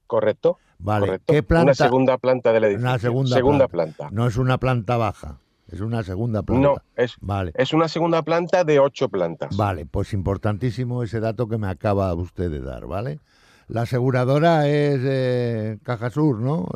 Correcto. 0.06 0.58
Vale. 0.78 1.20
¿Qué 1.26 1.42
planta? 1.42 1.64
Una 1.64 1.74
segunda 1.74 2.18
planta 2.18 2.52
del 2.52 2.64
edificio. 2.64 2.88
Una 2.88 2.98
segunda, 3.32 3.68
planta. 3.68 4.08
No 4.10 4.26
es 4.26 4.36
una 4.36 4.58
planta 4.58 4.96
baja. 4.96 5.38
Es 5.70 5.80
una 5.80 6.02
segunda 6.02 6.42
planta. 6.42 6.68
No, 6.68 6.76
es, 6.96 7.14
vale. 7.20 7.52
es 7.54 7.72
una 7.72 7.86
segunda 7.86 8.22
planta 8.22 8.64
de 8.64 8.80
ocho 8.80 9.08
plantas. 9.08 9.56
Vale, 9.56 9.86
pues 9.86 10.12
importantísimo 10.12 11.04
ese 11.04 11.20
dato 11.20 11.48
que 11.48 11.58
me 11.58 11.68
acaba 11.68 12.12
usted 12.14 12.50
de 12.50 12.60
dar, 12.60 12.86
¿vale? 12.86 13.20
La 13.70 13.82
aseguradora 13.82 14.66
es 14.66 15.00
eh, 15.04 15.78
Cajasur, 15.84 16.40
¿no? 16.40 16.66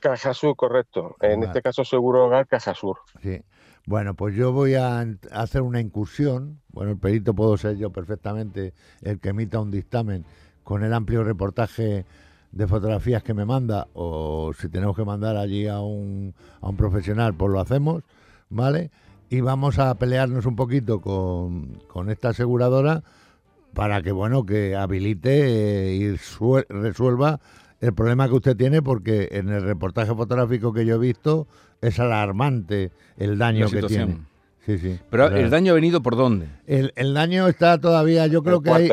Cajasur, 0.00 0.54
correcto. 0.54 1.16
En 1.20 1.42
este 1.42 1.62
caso, 1.62 1.82
Seguro 1.82 2.26
Hogar 2.26 2.46
Cajasur. 2.46 2.98
Sí. 3.22 3.40
Bueno, 3.86 4.12
pues 4.14 4.34
yo 4.34 4.52
voy 4.52 4.74
a 4.74 5.06
hacer 5.32 5.62
una 5.62 5.80
incursión. 5.80 6.60
Bueno, 6.68 6.92
el 6.92 6.98
perito 6.98 7.32
puedo 7.32 7.56
ser 7.56 7.78
yo 7.78 7.90
perfectamente 7.90 8.74
el 9.00 9.18
que 9.18 9.30
emita 9.30 9.60
un 9.60 9.70
dictamen 9.70 10.26
con 10.62 10.84
el 10.84 10.92
amplio 10.92 11.24
reportaje 11.24 12.04
de 12.52 12.66
fotografías 12.66 13.22
que 13.22 13.32
me 13.32 13.46
manda 13.46 13.88
o 13.94 14.52
si 14.52 14.68
tenemos 14.68 14.94
que 14.94 15.04
mandar 15.04 15.38
allí 15.38 15.68
a 15.68 15.80
un, 15.80 16.34
a 16.60 16.68
un 16.68 16.76
profesional, 16.76 17.32
pues 17.32 17.50
lo 17.50 17.60
hacemos, 17.60 18.02
¿vale? 18.50 18.90
Y 19.30 19.40
vamos 19.40 19.78
a 19.78 19.94
pelearnos 19.94 20.44
un 20.44 20.56
poquito 20.56 21.00
con, 21.00 21.80
con 21.88 22.10
esta 22.10 22.28
aseguradora 22.30 23.04
para 23.74 24.02
que, 24.02 24.12
bueno, 24.12 24.44
que 24.44 24.76
habilite 24.76 25.94
y 25.94 26.16
resuelva 26.68 27.40
el 27.80 27.94
problema 27.94 28.28
que 28.28 28.34
usted 28.34 28.56
tiene 28.56 28.82
porque 28.82 29.28
en 29.32 29.48
el 29.48 29.62
reportaje 29.62 30.14
fotográfico 30.14 30.72
que 30.72 30.84
yo 30.84 30.96
he 30.96 30.98
visto 30.98 31.46
es 31.80 31.98
alarmante 31.98 32.90
el 33.16 33.38
daño 33.38 33.68
que 33.70 33.82
tiene. 33.82 34.18
Sí, 34.66 34.78
sí. 34.78 34.98
Pero 35.10 35.28
el 35.28 35.48
daño 35.48 35.72
ha 35.72 35.74
venido 35.74 36.02
por 36.02 36.16
dónde? 36.16 36.46
El, 36.66 36.92
el 36.96 37.14
daño 37.14 37.48
está 37.48 37.80
todavía, 37.80 38.26
yo 38.26 38.42
creo 38.42 38.60
que 38.60 38.70
hay, 38.70 38.90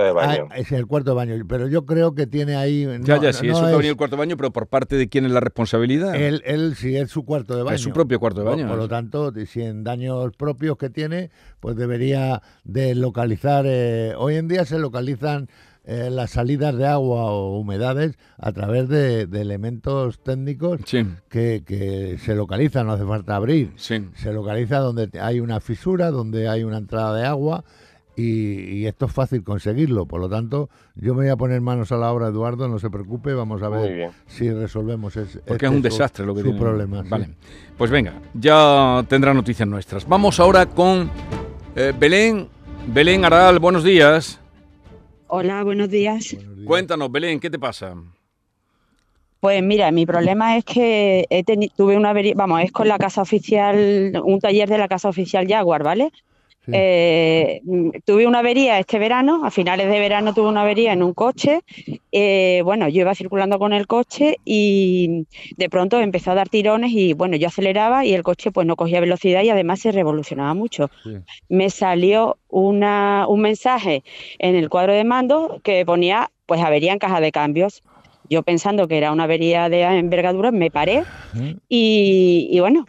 es 0.55 0.71
el 0.71 0.87
cuarto 0.87 1.11
de 1.11 1.15
baño, 1.15 1.45
pero 1.47 1.67
yo 1.67 1.85
creo 1.85 2.15
que 2.15 2.25
tiene 2.25 2.55
ahí. 2.55 2.87
ya, 3.01 3.19
ya, 3.21 3.33
sí, 3.33 3.49
eso 3.49 3.65
ha 3.65 3.71
venido 3.71 3.91
el 3.91 3.97
cuarto 3.97 4.15
de 4.15 4.19
baño, 4.21 4.37
pero 4.37 4.51
por 4.51 4.67
parte 4.67 4.95
de 4.95 5.09
quién 5.09 5.25
es 5.25 5.31
la 5.31 5.41
responsabilidad. 5.41 6.15
Él, 6.15 6.41
él 6.45 6.75
sí 6.75 6.95
es 6.95 7.11
su 7.11 7.25
cuarto 7.25 7.55
de 7.55 7.63
baño. 7.63 7.75
Es 7.75 7.81
su 7.81 7.91
propio 7.91 8.19
cuarto 8.19 8.41
de 8.41 8.45
baño. 8.45 8.67
Por, 8.67 8.77
lo 8.77 8.87
tanto, 8.87 9.33
si 9.45 9.61
en 9.61 9.83
daños 9.83 10.31
propios 10.37 10.77
que 10.77 10.89
tiene, 10.89 11.31
pues 11.59 11.75
debería 11.75 12.41
de 12.63 12.95
localizar. 12.95 13.65
Eh, 13.67 14.13
hoy 14.17 14.35
en 14.35 14.47
día 14.47 14.63
se 14.63 14.79
localizan 14.79 15.49
eh, 15.89 16.09
las 16.11 16.31
salidas 16.31 16.75
de 16.75 16.85
agua 16.85 17.31
o 17.31 17.57
humedades 17.57 18.17
a 18.37 18.51
través 18.51 18.89
de, 18.89 19.21
elementos 19.21 20.21
técnicos 20.21 20.81
que, 21.29 22.19
se 22.21 22.35
localizan, 22.35 22.87
no 22.87 22.91
hace 22.91 23.05
falta 23.05 23.37
abrir. 23.37 23.71
Se 23.77 24.33
localiza 24.33 24.79
donde 24.79 25.09
hay 25.21 25.39
una 25.39 25.61
fisura, 25.61 26.11
donde 26.11 26.49
hay 26.49 26.65
una 26.65 26.77
entrada 26.77 27.15
de 27.15 27.25
agua 27.25 27.63
y, 28.17 28.85
esto 28.85 29.05
es 29.05 29.13
fácil 29.13 29.45
conseguirlo. 29.45 30.07
Por 30.07 30.19
lo 30.19 30.27
tanto, 30.27 30.69
yo 30.95 31.13
me 31.13 31.21
voy 31.21 31.29
a 31.29 31.37
poner 31.37 31.61
manos 31.61 31.93
a 31.93 31.95
la 31.95 32.11
obra, 32.11 32.27
Eduardo, 32.27 32.67
no 32.67 32.79
se 32.79 32.89
preocupe, 32.89 33.33
vamos 33.33 33.63
a 33.63 33.69
ver 33.69 34.09
si 34.25 34.51
resolvemos 34.51 35.15
ese 35.15 35.39
Porque 35.39 35.67
es 35.67 35.71
un 35.71 35.81
desastre 35.81 36.25
lo 36.25 36.35
que 36.35 36.41
su 36.41 36.57
problema. 36.57 37.01
Vale. 37.07 37.29
Pues 37.77 37.89
venga, 37.89 38.11
ya 38.33 39.05
tendrá 39.07 39.33
noticias 39.33 39.65
nuestras. 39.69 40.05
Vamos 40.05 40.37
ahora 40.41 40.65
con 40.65 41.09
eh, 41.77 41.93
Belén. 41.97 42.49
Belén 42.87 43.23
Aral, 43.23 43.59
buenos 43.59 43.85
días. 43.85 44.41
Hola, 45.29 45.61
buenos 45.63 45.89
días. 45.89 46.37
Cuéntanos, 46.65 47.11
Belén, 47.11 47.39
¿qué 47.39 47.49
te 47.49 47.59
pasa? 47.59 47.95
Pues 49.41 49.61
mira, 49.61 49.91
mi 49.91 50.05
problema 50.05 50.57
es 50.57 50.63
que 50.63 51.25
he 51.29 51.43
tuve 51.75 51.97
una 51.97 52.13
vamos, 52.35 52.61
es 52.61 52.71
con 52.71 52.87
la 52.87 52.97
casa 52.97 53.21
oficial, 53.21 54.19
un 54.23 54.39
taller 54.39 54.69
de 54.69 54.77
la 54.77 54.87
casa 54.87 55.09
oficial 55.09 55.45
Jaguar, 55.47 55.83
¿vale? 55.83 56.11
Eh, 56.71 57.61
tuve 58.05 58.27
una 58.27 58.39
avería 58.39 58.79
este 58.79 58.99
verano, 58.99 59.45
a 59.45 59.51
finales 59.51 59.89
de 59.89 59.99
verano 59.99 60.33
tuve 60.33 60.49
una 60.49 60.61
avería 60.61 60.93
en 60.93 61.03
un 61.03 61.13
coche. 61.13 61.61
Eh, 62.11 62.61
bueno, 62.63 62.89
yo 62.89 63.01
iba 63.01 63.15
circulando 63.15 63.57
con 63.59 63.73
el 63.73 63.87
coche 63.87 64.37
y 64.43 65.25
de 65.55 65.69
pronto 65.69 65.99
empezó 65.99 66.31
a 66.31 66.35
dar 66.35 66.49
tirones 66.49 66.91
y 66.91 67.13
bueno, 67.13 67.37
yo 67.37 67.47
aceleraba 67.47 68.05
y 68.05 68.13
el 68.13 68.23
coche 68.23 68.51
pues 68.51 68.67
no 68.67 68.75
cogía 68.75 68.99
velocidad 68.99 69.43
y 69.43 69.49
además 69.49 69.79
se 69.79 69.91
revolucionaba 69.91 70.53
mucho. 70.53 70.89
Me 71.49 71.69
salió 71.69 72.37
una, 72.49 73.25
un 73.27 73.41
mensaje 73.41 74.03
en 74.39 74.55
el 74.55 74.69
cuadro 74.69 74.93
de 74.93 75.03
mando 75.03 75.61
que 75.63 75.85
ponía 75.85 76.31
pues 76.45 76.61
avería 76.61 76.93
en 76.93 76.99
caja 76.99 77.21
de 77.21 77.31
cambios. 77.31 77.83
Yo 78.29 78.43
pensando 78.43 78.89
que 78.89 78.97
era 78.97 79.13
una 79.13 79.23
avería 79.23 79.69
de 79.69 79.83
envergadura, 79.83 80.51
me 80.51 80.69
paré 80.69 81.03
y, 81.69 82.49
y 82.51 82.59
bueno, 82.59 82.85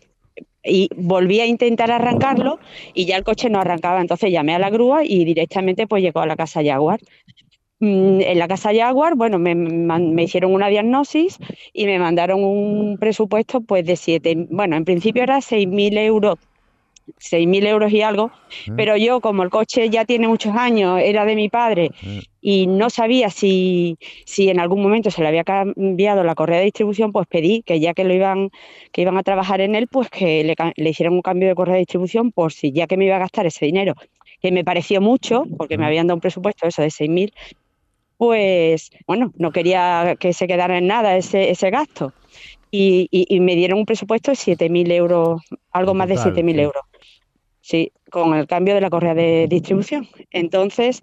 y 0.65 0.89
volví 0.97 1.41
a 1.41 1.47
intentar 1.47 1.91
arrancarlo 1.91 2.59
y 2.95 3.07
ya 3.07 3.17
el 3.17 3.25
coche 3.25 3.51
no 3.51 3.61
arrancaba. 3.61 4.01
Entonces 4.01 4.31
llamé 4.31 4.55
a 4.55 4.59
la 4.59 4.71
grúa 4.71 5.05
y 5.05 5.25
directamente 5.25 5.87
pues 5.87 6.03
llegó 6.03 6.21
a 6.21 6.27
la 6.27 6.37
casa 6.37 6.63
Jaguar. 6.65 7.01
Mm, 7.81 8.21
en 8.23 8.39
la 8.39 8.49
casa 8.49 8.71
Jaguar, 8.75 9.15
bueno, 9.15 9.39
me, 9.39 9.55
me, 9.55 10.23
hicieron 10.23 10.53
una 10.53 10.69
diagnosis 10.69 11.39
y 11.73 11.87
me 11.87 11.99
mandaron 12.01 12.43
un 12.43 12.99
presupuesto 12.99 13.61
pues 13.61 13.87
de 13.87 13.95
siete, 13.95 14.35
bueno, 14.51 14.77
en 14.77 14.85
principio 14.85 15.23
era 15.23 15.41
6.000 15.41 15.97
euros 15.99 16.39
6.000 17.19 17.67
euros 17.67 17.93
y 17.93 18.03
algo, 18.03 18.31
pero 18.77 18.97
yo 18.97 19.21
como 19.21 19.43
el 19.43 19.51
coche 19.51 19.89
ya 19.91 20.05
tiene 20.05 20.29
muchos 20.29 20.55
años, 20.55 21.01
era 21.03 21.25
de 21.25 21.37
mi 21.37 21.49
padre 21.49 21.91
y 22.41 22.67
no 22.67 22.91
sabía 22.91 23.31
si, 23.31 23.99
si 24.25 24.49
en 24.49 24.61
algún 24.61 24.83
momento 24.83 25.11
se 25.11 25.23
le 25.23 25.29
había 25.29 25.45
cambiado 25.45 26.25
la 26.25 26.35
correa 26.35 26.59
de 26.59 26.67
distribución, 26.67 27.13
pues 27.13 27.27
pedí 27.27 27.63
que 27.63 27.81
ya 27.81 27.95
que 27.95 28.05
lo 28.05 28.15
iban, 28.15 28.51
que 28.93 29.03
iban 29.03 29.17
a 29.17 29.23
trabajar 29.23 29.61
en 29.61 29.75
él, 29.75 29.89
pues 29.89 30.09
que 30.09 30.45
le, 30.45 30.55
le 30.77 30.91
hicieran 30.91 31.15
un 31.15 31.23
cambio 31.23 31.49
de 31.49 31.55
correa 31.55 31.75
de 31.75 31.81
distribución 31.81 32.33
por 32.33 32.53
si 32.53 32.73
ya 32.73 32.87
que 32.87 32.97
me 32.97 33.07
iba 33.07 33.17
a 33.17 33.21
gastar 33.21 33.47
ese 33.47 33.67
dinero, 33.67 33.95
que 34.41 34.53
me 34.53 34.65
pareció 34.65 35.01
mucho, 35.01 35.45
porque 35.57 35.79
me 35.79 35.87
habían 35.87 36.07
dado 36.07 36.17
un 36.17 36.21
presupuesto 36.21 36.67
eso 36.67 36.83
de 36.83 36.89
6.000, 36.89 37.33
pues 38.17 38.91
bueno, 39.07 39.33
no 39.37 39.53
quería 39.53 40.17
que 40.19 40.33
se 40.33 40.47
quedara 40.47 40.79
en 40.79 40.87
nada 40.87 41.17
ese, 41.17 41.51
ese 41.51 41.71
gasto. 41.71 42.13
Y, 42.71 43.09
y, 43.11 43.41
me 43.41 43.55
dieron 43.55 43.79
un 43.79 43.87
presupuesto 43.87 44.31
de 44.31 44.37
7.000 44.37 44.93
euros, 44.93 45.41
algo 45.73 45.95
más 45.95 46.07
de 46.09 46.17
7.000 46.17 46.61
euros. 46.61 46.83
Sí, 47.69 47.93
con 48.11 48.33
el 48.33 48.47
cambio 48.47 48.75
de 48.75 48.81
la 48.81 48.89
correa 48.89 49.13
de 49.13 49.47
distribución. 49.47 50.09
Entonces, 50.31 51.01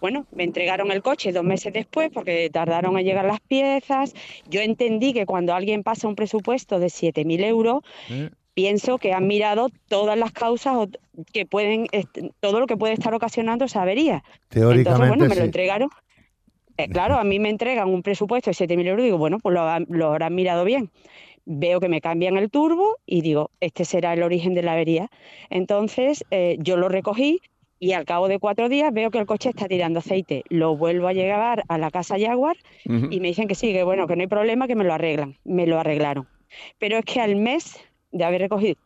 bueno, 0.00 0.28
me 0.30 0.44
entregaron 0.44 0.92
el 0.92 1.02
coche 1.02 1.32
dos 1.32 1.42
meses 1.42 1.72
después 1.72 2.08
porque 2.14 2.48
tardaron 2.52 2.96
en 2.96 3.04
llegar 3.04 3.24
las 3.24 3.40
piezas. 3.40 4.14
Yo 4.48 4.60
entendí 4.60 5.12
que 5.12 5.26
cuando 5.26 5.54
alguien 5.54 5.82
pasa 5.82 6.06
un 6.06 6.14
presupuesto 6.14 6.78
de 6.78 6.86
7.000 6.86 7.44
euros, 7.44 7.82
eh. 8.10 8.30
pienso 8.54 8.98
que 8.98 9.12
han 9.12 9.26
mirado 9.26 9.70
todas 9.88 10.16
las 10.16 10.30
causas 10.30 10.86
que 11.32 11.46
pueden, 11.46 11.88
todo 12.38 12.60
lo 12.60 12.68
que 12.68 12.76
puede 12.76 12.94
estar 12.94 13.12
ocasionando 13.12 13.64
esa 13.64 13.82
avería. 13.82 14.22
Teóricamente, 14.50 14.90
Entonces, 14.90 15.08
bueno, 15.08 15.28
me 15.28 15.34
lo 15.34 15.44
entregaron. 15.44 15.90
Eh, 16.76 16.88
claro, 16.88 17.16
a 17.16 17.24
mí 17.24 17.40
me 17.40 17.50
entregan 17.50 17.88
un 17.88 18.04
presupuesto 18.04 18.50
de 18.50 18.54
7.000 18.54 18.86
euros 18.86 19.02
y 19.02 19.06
digo, 19.06 19.18
bueno, 19.18 19.40
pues 19.40 19.52
lo, 19.52 19.80
lo 19.88 20.10
habrán 20.10 20.36
mirado 20.36 20.64
bien 20.64 20.92
veo 21.46 21.80
que 21.80 21.88
me 21.88 22.00
cambian 22.00 22.36
el 22.36 22.50
turbo 22.50 22.98
y 23.06 23.20
digo, 23.20 23.50
este 23.60 23.84
será 23.84 24.12
el 24.12 24.22
origen 24.22 24.54
de 24.54 24.62
la 24.62 24.72
avería. 24.72 25.10
Entonces 25.50 26.24
eh, 26.30 26.56
yo 26.60 26.76
lo 26.76 26.88
recogí 26.88 27.40
y 27.78 27.92
al 27.92 28.04
cabo 28.04 28.28
de 28.28 28.38
cuatro 28.38 28.68
días 28.68 28.92
veo 28.92 29.10
que 29.10 29.18
el 29.18 29.26
coche 29.26 29.50
está 29.50 29.68
tirando 29.68 29.98
aceite. 29.98 30.44
Lo 30.48 30.76
vuelvo 30.76 31.08
a 31.08 31.12
llevar 31.12 31.64
a 31.68 31.78
la 31.78 31.90
casa 31.90 32.16
Jaguar 32.18 32.56
y 32.84 33.20
me 33.20 33.28
dicen 33.28 33.48
que 33.48 33.54
sí, 33.54 33.72
que 33.72 33.82
bueno, 33.84 34.06
que 34.06 34.16
no 34.16 34.22
hay 34.22 34.28
problema, 34.28 34.66
que 34.66 34.74
me 34.74 34.84
lo 34.84 34.94
arreglan. 34.94 35.36
Me 35.44 35.66
lo 35.66 35.78
arreglaron. 35.78 36.26
Pero 36.78 36.98
es 36.98 37.04
que 37.04 37.20
al 37.20 37.36
mes 37.36 37.76
de 38.10 38.24
haber 38.24 38.40
recogido 38.40 38.76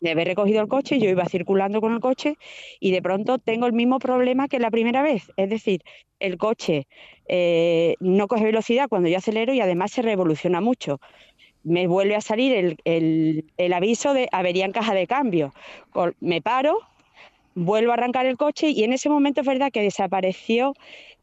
de 0.00 0.12
haber 0.12 0.28
recogido 0.28 0.60
el 0.60 0.68
coche, 0.68 0.98
yo 0.98 1.10
iba 1.10 1.24
circulando 1.26 1.80
con 1.80 1.92
el 1.92 2.00
coche 2.00 2.36
y 2.80 2.92
de 2.92 3.02
pronto 3.02 3.38
tengo 3.38 3.66
el 3.66 3.72
mismo 3.72 3.98
problema 3.98 4.48
que 4.48 4.58
la 4.58 4.70
primera 4.70 5.02
vez. 5.02 5.30
Es 5.36 5.50
decir, 5.50 5.82
el 6.20 6.38
coche 6.38 6.86
eh, 7.26 7.94
no 8.00 8.28
coge 8.28 8.44
velocidad 8.44 8.88
cuando 8.88 9.08
yo 9.08 9.18
acelero 9.18 9.52
y 9.52 9.60
además 9.60 9.90
se 9.90 10.02
revoluciona 10.02 10.60
mucho 10.60 11.00
me 11.68 11.86
vuelve 11.86 12.16
a 12.16 12.20
salir 12.20 12.76
el, 12.84 13.72
aviso 13.72 14.14
de 14.14 14.28
avería 14.32 14.64
en 14.64 14.72
caja 14.72 14.94
de 14.94 15.06
cambio. 15.06 15.52
Me 16.20 16.40
paro, 16.42 16.78
vuelvo 17.54 17.92
a 17.92 17.94
arrancar 17.94 18.26
el 18.26 18.36
coche 18.36 18.70
y 18.70 18.84
en 18.84 18.92
ese 18.92 19.08
momento 19.08 19.42
es 19.42 19.46
verdad 19.46 19.70
que 19.72 19.82
desapareció 19.82 20.74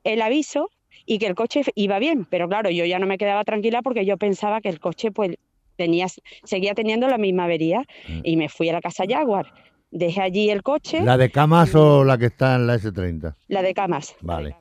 el 0.04 0.22
aviso 0.22 0.70
y 1.06 1.20
que 1.20 1.28
el 1.28 1.36
coche 1.36 1.62
iba 1.76 2.00
bien, 2.00 2.26
pero 2.30 2.48
claro, 2.48 2.70
yo 2.70 2.86
ya 2.86 3.00
no 3.00 3.06
me 3.06 3.18
quedaba 3.18 3.44
tranquila 3.44 3.82
porque 3.82 4.06
yo 4.06 4.18
pensaba 4.18 4.62
que 4.62 4.70
el 4.70 4.80
coche 4.80 5.12
pues 5.12 5.36
tenía, 5.76 6.08
seguía 6.44 6.74
teniendo 6.74 7.08
la 7.08 7.18
misma 7.18 7.46
avería 7.46 7.82
mm. 8.08 8.22
y 8.24 8.38
me 8.38 8.50
fui 8.50 8.70
a 8.70 8.74
la 8.74 8.82
casa 8.82 9.04
Jaguar. 9.08 9.54
Dejé 9.92 10.22
allí 10.22 10.50
el 10.50 10.62
coche. 10.62 11.02
¿La 11.02 11.18
de 11.18 11.30
Camas 11.32 11.74
o 11.76 12.04
la 12.04 12.18
que 12.18 12.26
está 12.26 12.56
en 12.56 12.68
la 12.68 12.76
S30? 12.76 13.36
La 13.48 13.62
de 13.62 13.74
Camas. 13.74 14.16
Vale. 14.22 14.56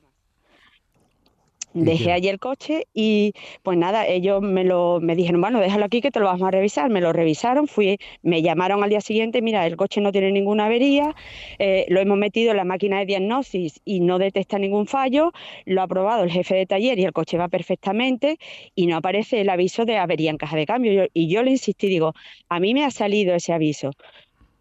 Dejé 1.77 2.13
allí 2.13 2.29
el 2.29 2.39
coche 2.39 2.87
y 2.93 3.33
pues 3.61 3.77
nada, 3.77 4.07
ellos 4.07 4.41
me 4.41 4.63
lo 4.63 5.01
me 5.01 5.13
dijeron, 5.13 5.41
bueno, 5.41 5.59
déjalo 5.59 5.83
aquí 5.83 5.99
que 5.99 6.09
te 6.09 6.21
lo 6.21 6.25
vamos 6.27 6.47
a 6.47 6.51
revisar. 6.51 6.89
Me 6.89 7.01
lo 7.01 7.11
revisaron, 7.11 7.67
fui, 7.67 7.97
me 8.21 8.41
llamaron 8.41 8.81
al 8.81 8.89
día 8.89 9.01
siguiente, 9.01 9.41
mira, 9.41 9.67
el 9.67 9.75
coche 9.75 9.99
no 9.99 10.13
tiene 10.13 10.31
ninguna 10.31 10.67
avería, 10.67 11.13
eh, 11.59 11.85
lo 11.89 11.99
hemos 11.99 12.17
metido 12.17 12.51
en 12.51 12.57
la 12.57 12.63
máquina 12.63 12.99
de 12.99 13.05
diagnosis 13.07 13.81
y 13.83 13.99
no 13.99 14.19
detecta 14.19 14.57
ningún 14.57 14.87
fallo, 14.87 15.33
lo 15.65 15.81
ha 15.81 15.87
probado 15.87 16.23
el 16.23 16.31
jefe 16.31 16.55
de 16.55 16.65
taller 16.65 16.97
y 16.97 17.03
el 17.03 17.11
coche 17.11 17.37
va 17.37 17.49
perfectamente 17.49 18.37
y 18.73 18.87
no 18.87 18.95
aparece 18.95 19.41
el 19.41 19.49
aviso 19.49 19.83
de 19.83 19.97
avería 19.97 20.31
en 20.31 20.37
caja 20.37 20.55
de 20.55 20.65
cambio. 20.65 21.07
y 21.13 21.27
yo 21.27 21.43
le 21.43 21.51
insistí, 21.51 21.87
digo, 21.87 22.13
a 22.47 22.59
mí 22.61 22.73
me 22.73 22.85
ha 22.85 22.91
salido 22.91 23.35
ese 23.35 23.51
aviso. 23.51 23.91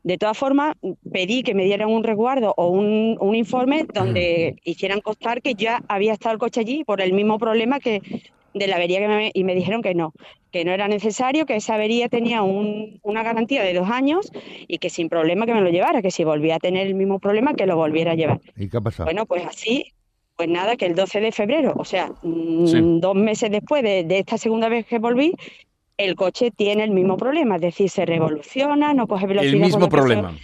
De 0.05 0.19
todas 0.19 0.37
formas, 0.37 0.77
pedí 1.11 1.43
que 1.43 1.55
me 1.55 1.65
dieran 1.65 1.89
un 1.89 2.05
resguardo 2.05 2.53
o 2.59 2.69
un, 2.69 3.35
informe 3.35 3.87
donde 3.93 4.55
hicieran 4.63 5.01
constar 5.01 5.41
que 5.41 5.55
ya 5.55 5.83
había 5.89 6.13
estado 6.13 6.35
el 6.35 6.39
coche 6.39 6.61
allí 6.61 6.85
por 6.85 7.01
el 7.01 7.15
mismo 7.15 7.39
problema 7.39 7.81
que 7.81 8.03
de 8.53 8.67
la 8.67 8.77
avería 8.77 9.01
que 9.01 9.09
me, 9.09 9.31
y 9.33 9.45
me 9.45 9.55
dijeron 9.55 9.81
que 9.81 9.95
no, 9.95 10.13
que 10.53 10.63
no 10.65 10.73
era 10.73 10.89
necesario, 10.89 11.47
que 11.47 11.57
esa 11.57 11.75
avería 11.75 12.11
tenía 12.11 12.43
una 12.43 13.23
garantía 13.23 13.63
de 13.63 13.73
dos 13.73 13.89
años 13.89 14.31
y 14.69 14.77
que 14.77 14.91
sin 14.91 15.09
problema 15.09 15.47
que 15.47 15.55
me 15.55 15.63
lo 15.63 15.71
llevara, 15.71 16.03
que 16.03 16.11
si 16.11 16.23
volvía 16.23 16.57
a 16.57 16.61
tener 16.61 16.87
el 16.87 16.95
mismo 16.95 17.19
problema 17.19 17.55
que 17.55 17.65
lo 17.65 17.77
volviera 17.77 18.13
a 18.13 18.15
llevar. 18.15 18.41
¿Y 18.57 18.69
qué 18.69 18.77
ha 18.77 18.81
pasado? 18.83 19.07
Bueno, 19.07 19.25
pues 19.25 19.47
así, 19.47 19.95
pues 20.37 20.51
nada, 20.51 20.77
que 20.77 20.85
el 20.85 20.95
12 20.95 21.21
de 21.21 21.33
febrero, 21.33 21.73
o 21.77 21.85
sea, 21.85 22.13
mm, 22.23 23.01
dos 23.01 23.15
meses 23.15 23.51
después 23.51 23.83
de, 23.83 24.05
de, 24.05 24.19
esta 24.19 24.37
segunda 24.37 24.69
vez 24.69 24.85
que 24.87 24.99
volví, 24.99 25.35
el 25.97 26.15
coche 26.17 26.51
tiene 26.51 26.85
el 26.85 26.91
mismo 26.91 27.17
problema, 27.17 27.57
es 27.57 27.63
decir, 27.63 27.89
se 27.91 28.05
revoluciona, 28.05 28.95
no 28.95 29.07
coge 29.07 29.27
velocidad. 29.27 29.55
El 29.55 29.61
mismo 29.61 29.89
problema. 29.89 30.35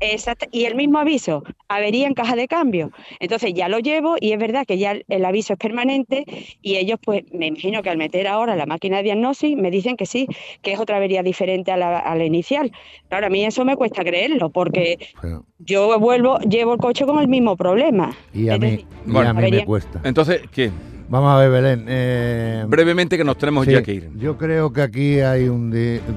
Exacto. 0.00 0.46
Y 0.50 0.64
el 0.64 0.74
mismo 0.74 0.98
aviso, 0.98 1.44
avería 1.68 2.06
en 2.06 2.14
caja 2.14 2.34
de 2.34 2.48
cambio. 2.48 2.90
Entonces 3.20 3.54
ya 3.54 3.68
lo 3.68 3.78
llevo 3.78 4.16
y 4.20 4.32
es 4.32 4.38
verdad 4.38 4.64
que 4.66 4.78
ya 4.78 4.96
el 5.06 5.24
aviso 5.24 5.52
es 5.52 5.58
permanente 5.58 6.24
y 6.60 6.76
ellos 6.76 6.98
pues 7.02 7.22
me 7.32 7.46
imagino 7.46 7.82
que 7.82 7.90
al 7.90 7.96
meter 7.96 8.26
ahora 8.26 8.56
la 8.56 8.66
máquina 8.66 8.98
de 8.98 9.04
diagnosis 9.04 9.56
me 9.56 9.70
dicen 9.70 9.96
que 9.96 10.06
sí, 10.06 10.26
que 10.62 10.72
es 10.72 10.80
otra 10.80 10.96
avería 10.96 11.22
diferente 11.22 11.70
a 11.70 11.76
la, 11.76 12.24
inicial. 12.24 12.72
Claro, 13.08 13.26
a 13.26 13.30
mí 13.30 13.44
eso 13.44 13.64
me 13.64 13.76
cuesta 13.76 14.02
creerlo 14.02 14.50
porque 14.50 14.98
yo 15.58 15.98
vuelvo, 15.98 16.38
llevo 16.40 16.74
el 16.74 16.80
coche 16.80 17.04
con 17.04 17.20
el 17.20 17.28
mismo 17.28 17.56
problema. 17.56 18.16
Y 18.34 18.48
a 18.48 18.58
mí, 18.58 18.84
me 19.06 19.64
cuesta. 19.64 20.00
Entonces, 20.04 20.42
¿qué? 20.52 20.70
Vamos 21.08 21.32
a 21.32 21.38
ver, 21.38 21.50
Belén. 21.50 21.84
Eh, 21.88 22.64
Brevemente 22.68 23.16
que 23.16 23.24
nos 23.24 23.36
tenemos 23.36 23.66
ya 23.66 23.82
que 23.82 23.94
ir. 23.94 24.10
Yo 24.16 24.36
creo 24.36 24.72
que 24.72 24.82
aquí 24.82 25.20
hay 25.20 25.48
un 25.48 25.70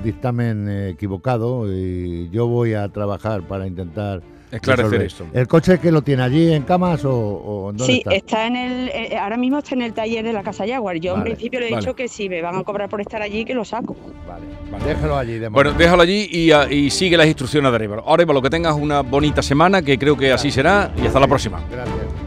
dictamen 0.04 0.90
equivocado 0.90 1.72
y 1.72 2.30
yo 2.30 2.48
voy 2.48 2.74
a 2.74 2.88
trabajar 2.90 3.44
para 3.44 3.68
intentar 3.68 4.22
esclarecer 4.52 5.02
esto. 5.02 5.26
¿El 5.34 5.48
coche 5.48 5.80
que 5.80 5.92
lo 5.92 6.02
tiene 6.02 6.24
allí 6.24 6.54
en 6.54 6.64
camas 6.64 7.04
o, 7.06 7.74
dónde 7.76 7.86
sí, 7.86 8.04
está? 8.10 8.48
en 8.48 8.56
el, 8.56 8.90
eh, 8.90 9.18
ahora 9.18 9.38
mismo 9.38 9.60
está 9.60 9.76
en 9.76 9.82
el 9.82 9.94
taller 9.94 10.24
de 10.24 10.34
la 10.34 10.44
Casa 10.44 10.66
Jaguar. 10.68 10.98
Yo 10.98 11.16
en 11.16 11.24
principio 11.24 11.60
le 11.60 11.70
he 11.70 11.76
dicho 11.76 11.96
que 11.96 12.08
si 12.08 12.30
me 12.30 12.42
van 12.42 12.56
a 12.56 12.64
cobrar 12.64 12.90
por 12.90 13.02
estar 13.02 13.22
allí, 13.22 13.46
que 13.46 13.54
lo 13.54 13.66
saco. 13.66 13.96
Vale, 14.28 14.86
déjalo 14.86 15.18
allí. 15.18 15.40
De 15.40 15.50
bueno, 15.50 15.74
déjalo 15.74 16.04
allí 16.04 16.28
y, 16.32 16.52
ah, 16.52 16.68
y, 16.72 16.90
sigue 16.90 17.18
las 17.18 17.28
instrucciones 17.28 17.72
de 17.72 17.76
arriba. 17.76 18.02
Ahora, 18.06 18.26
lo 18.26 18.42
que 18.42 18.50
tengas 18.50 18.76
una 18.76 19.02
bonita 19.02 19.42
semana, 19.42 19.82
que 19.82 19.98
creo 19.98 20.18
que 20.18 20.32
así 20.32 20.52
será, 20.52 20.92
y 21.02 21.06
hasta 21.06 21.20
la 21.20 21.28
próxima. 21.28 21.62
Gracias. 21.70 21.96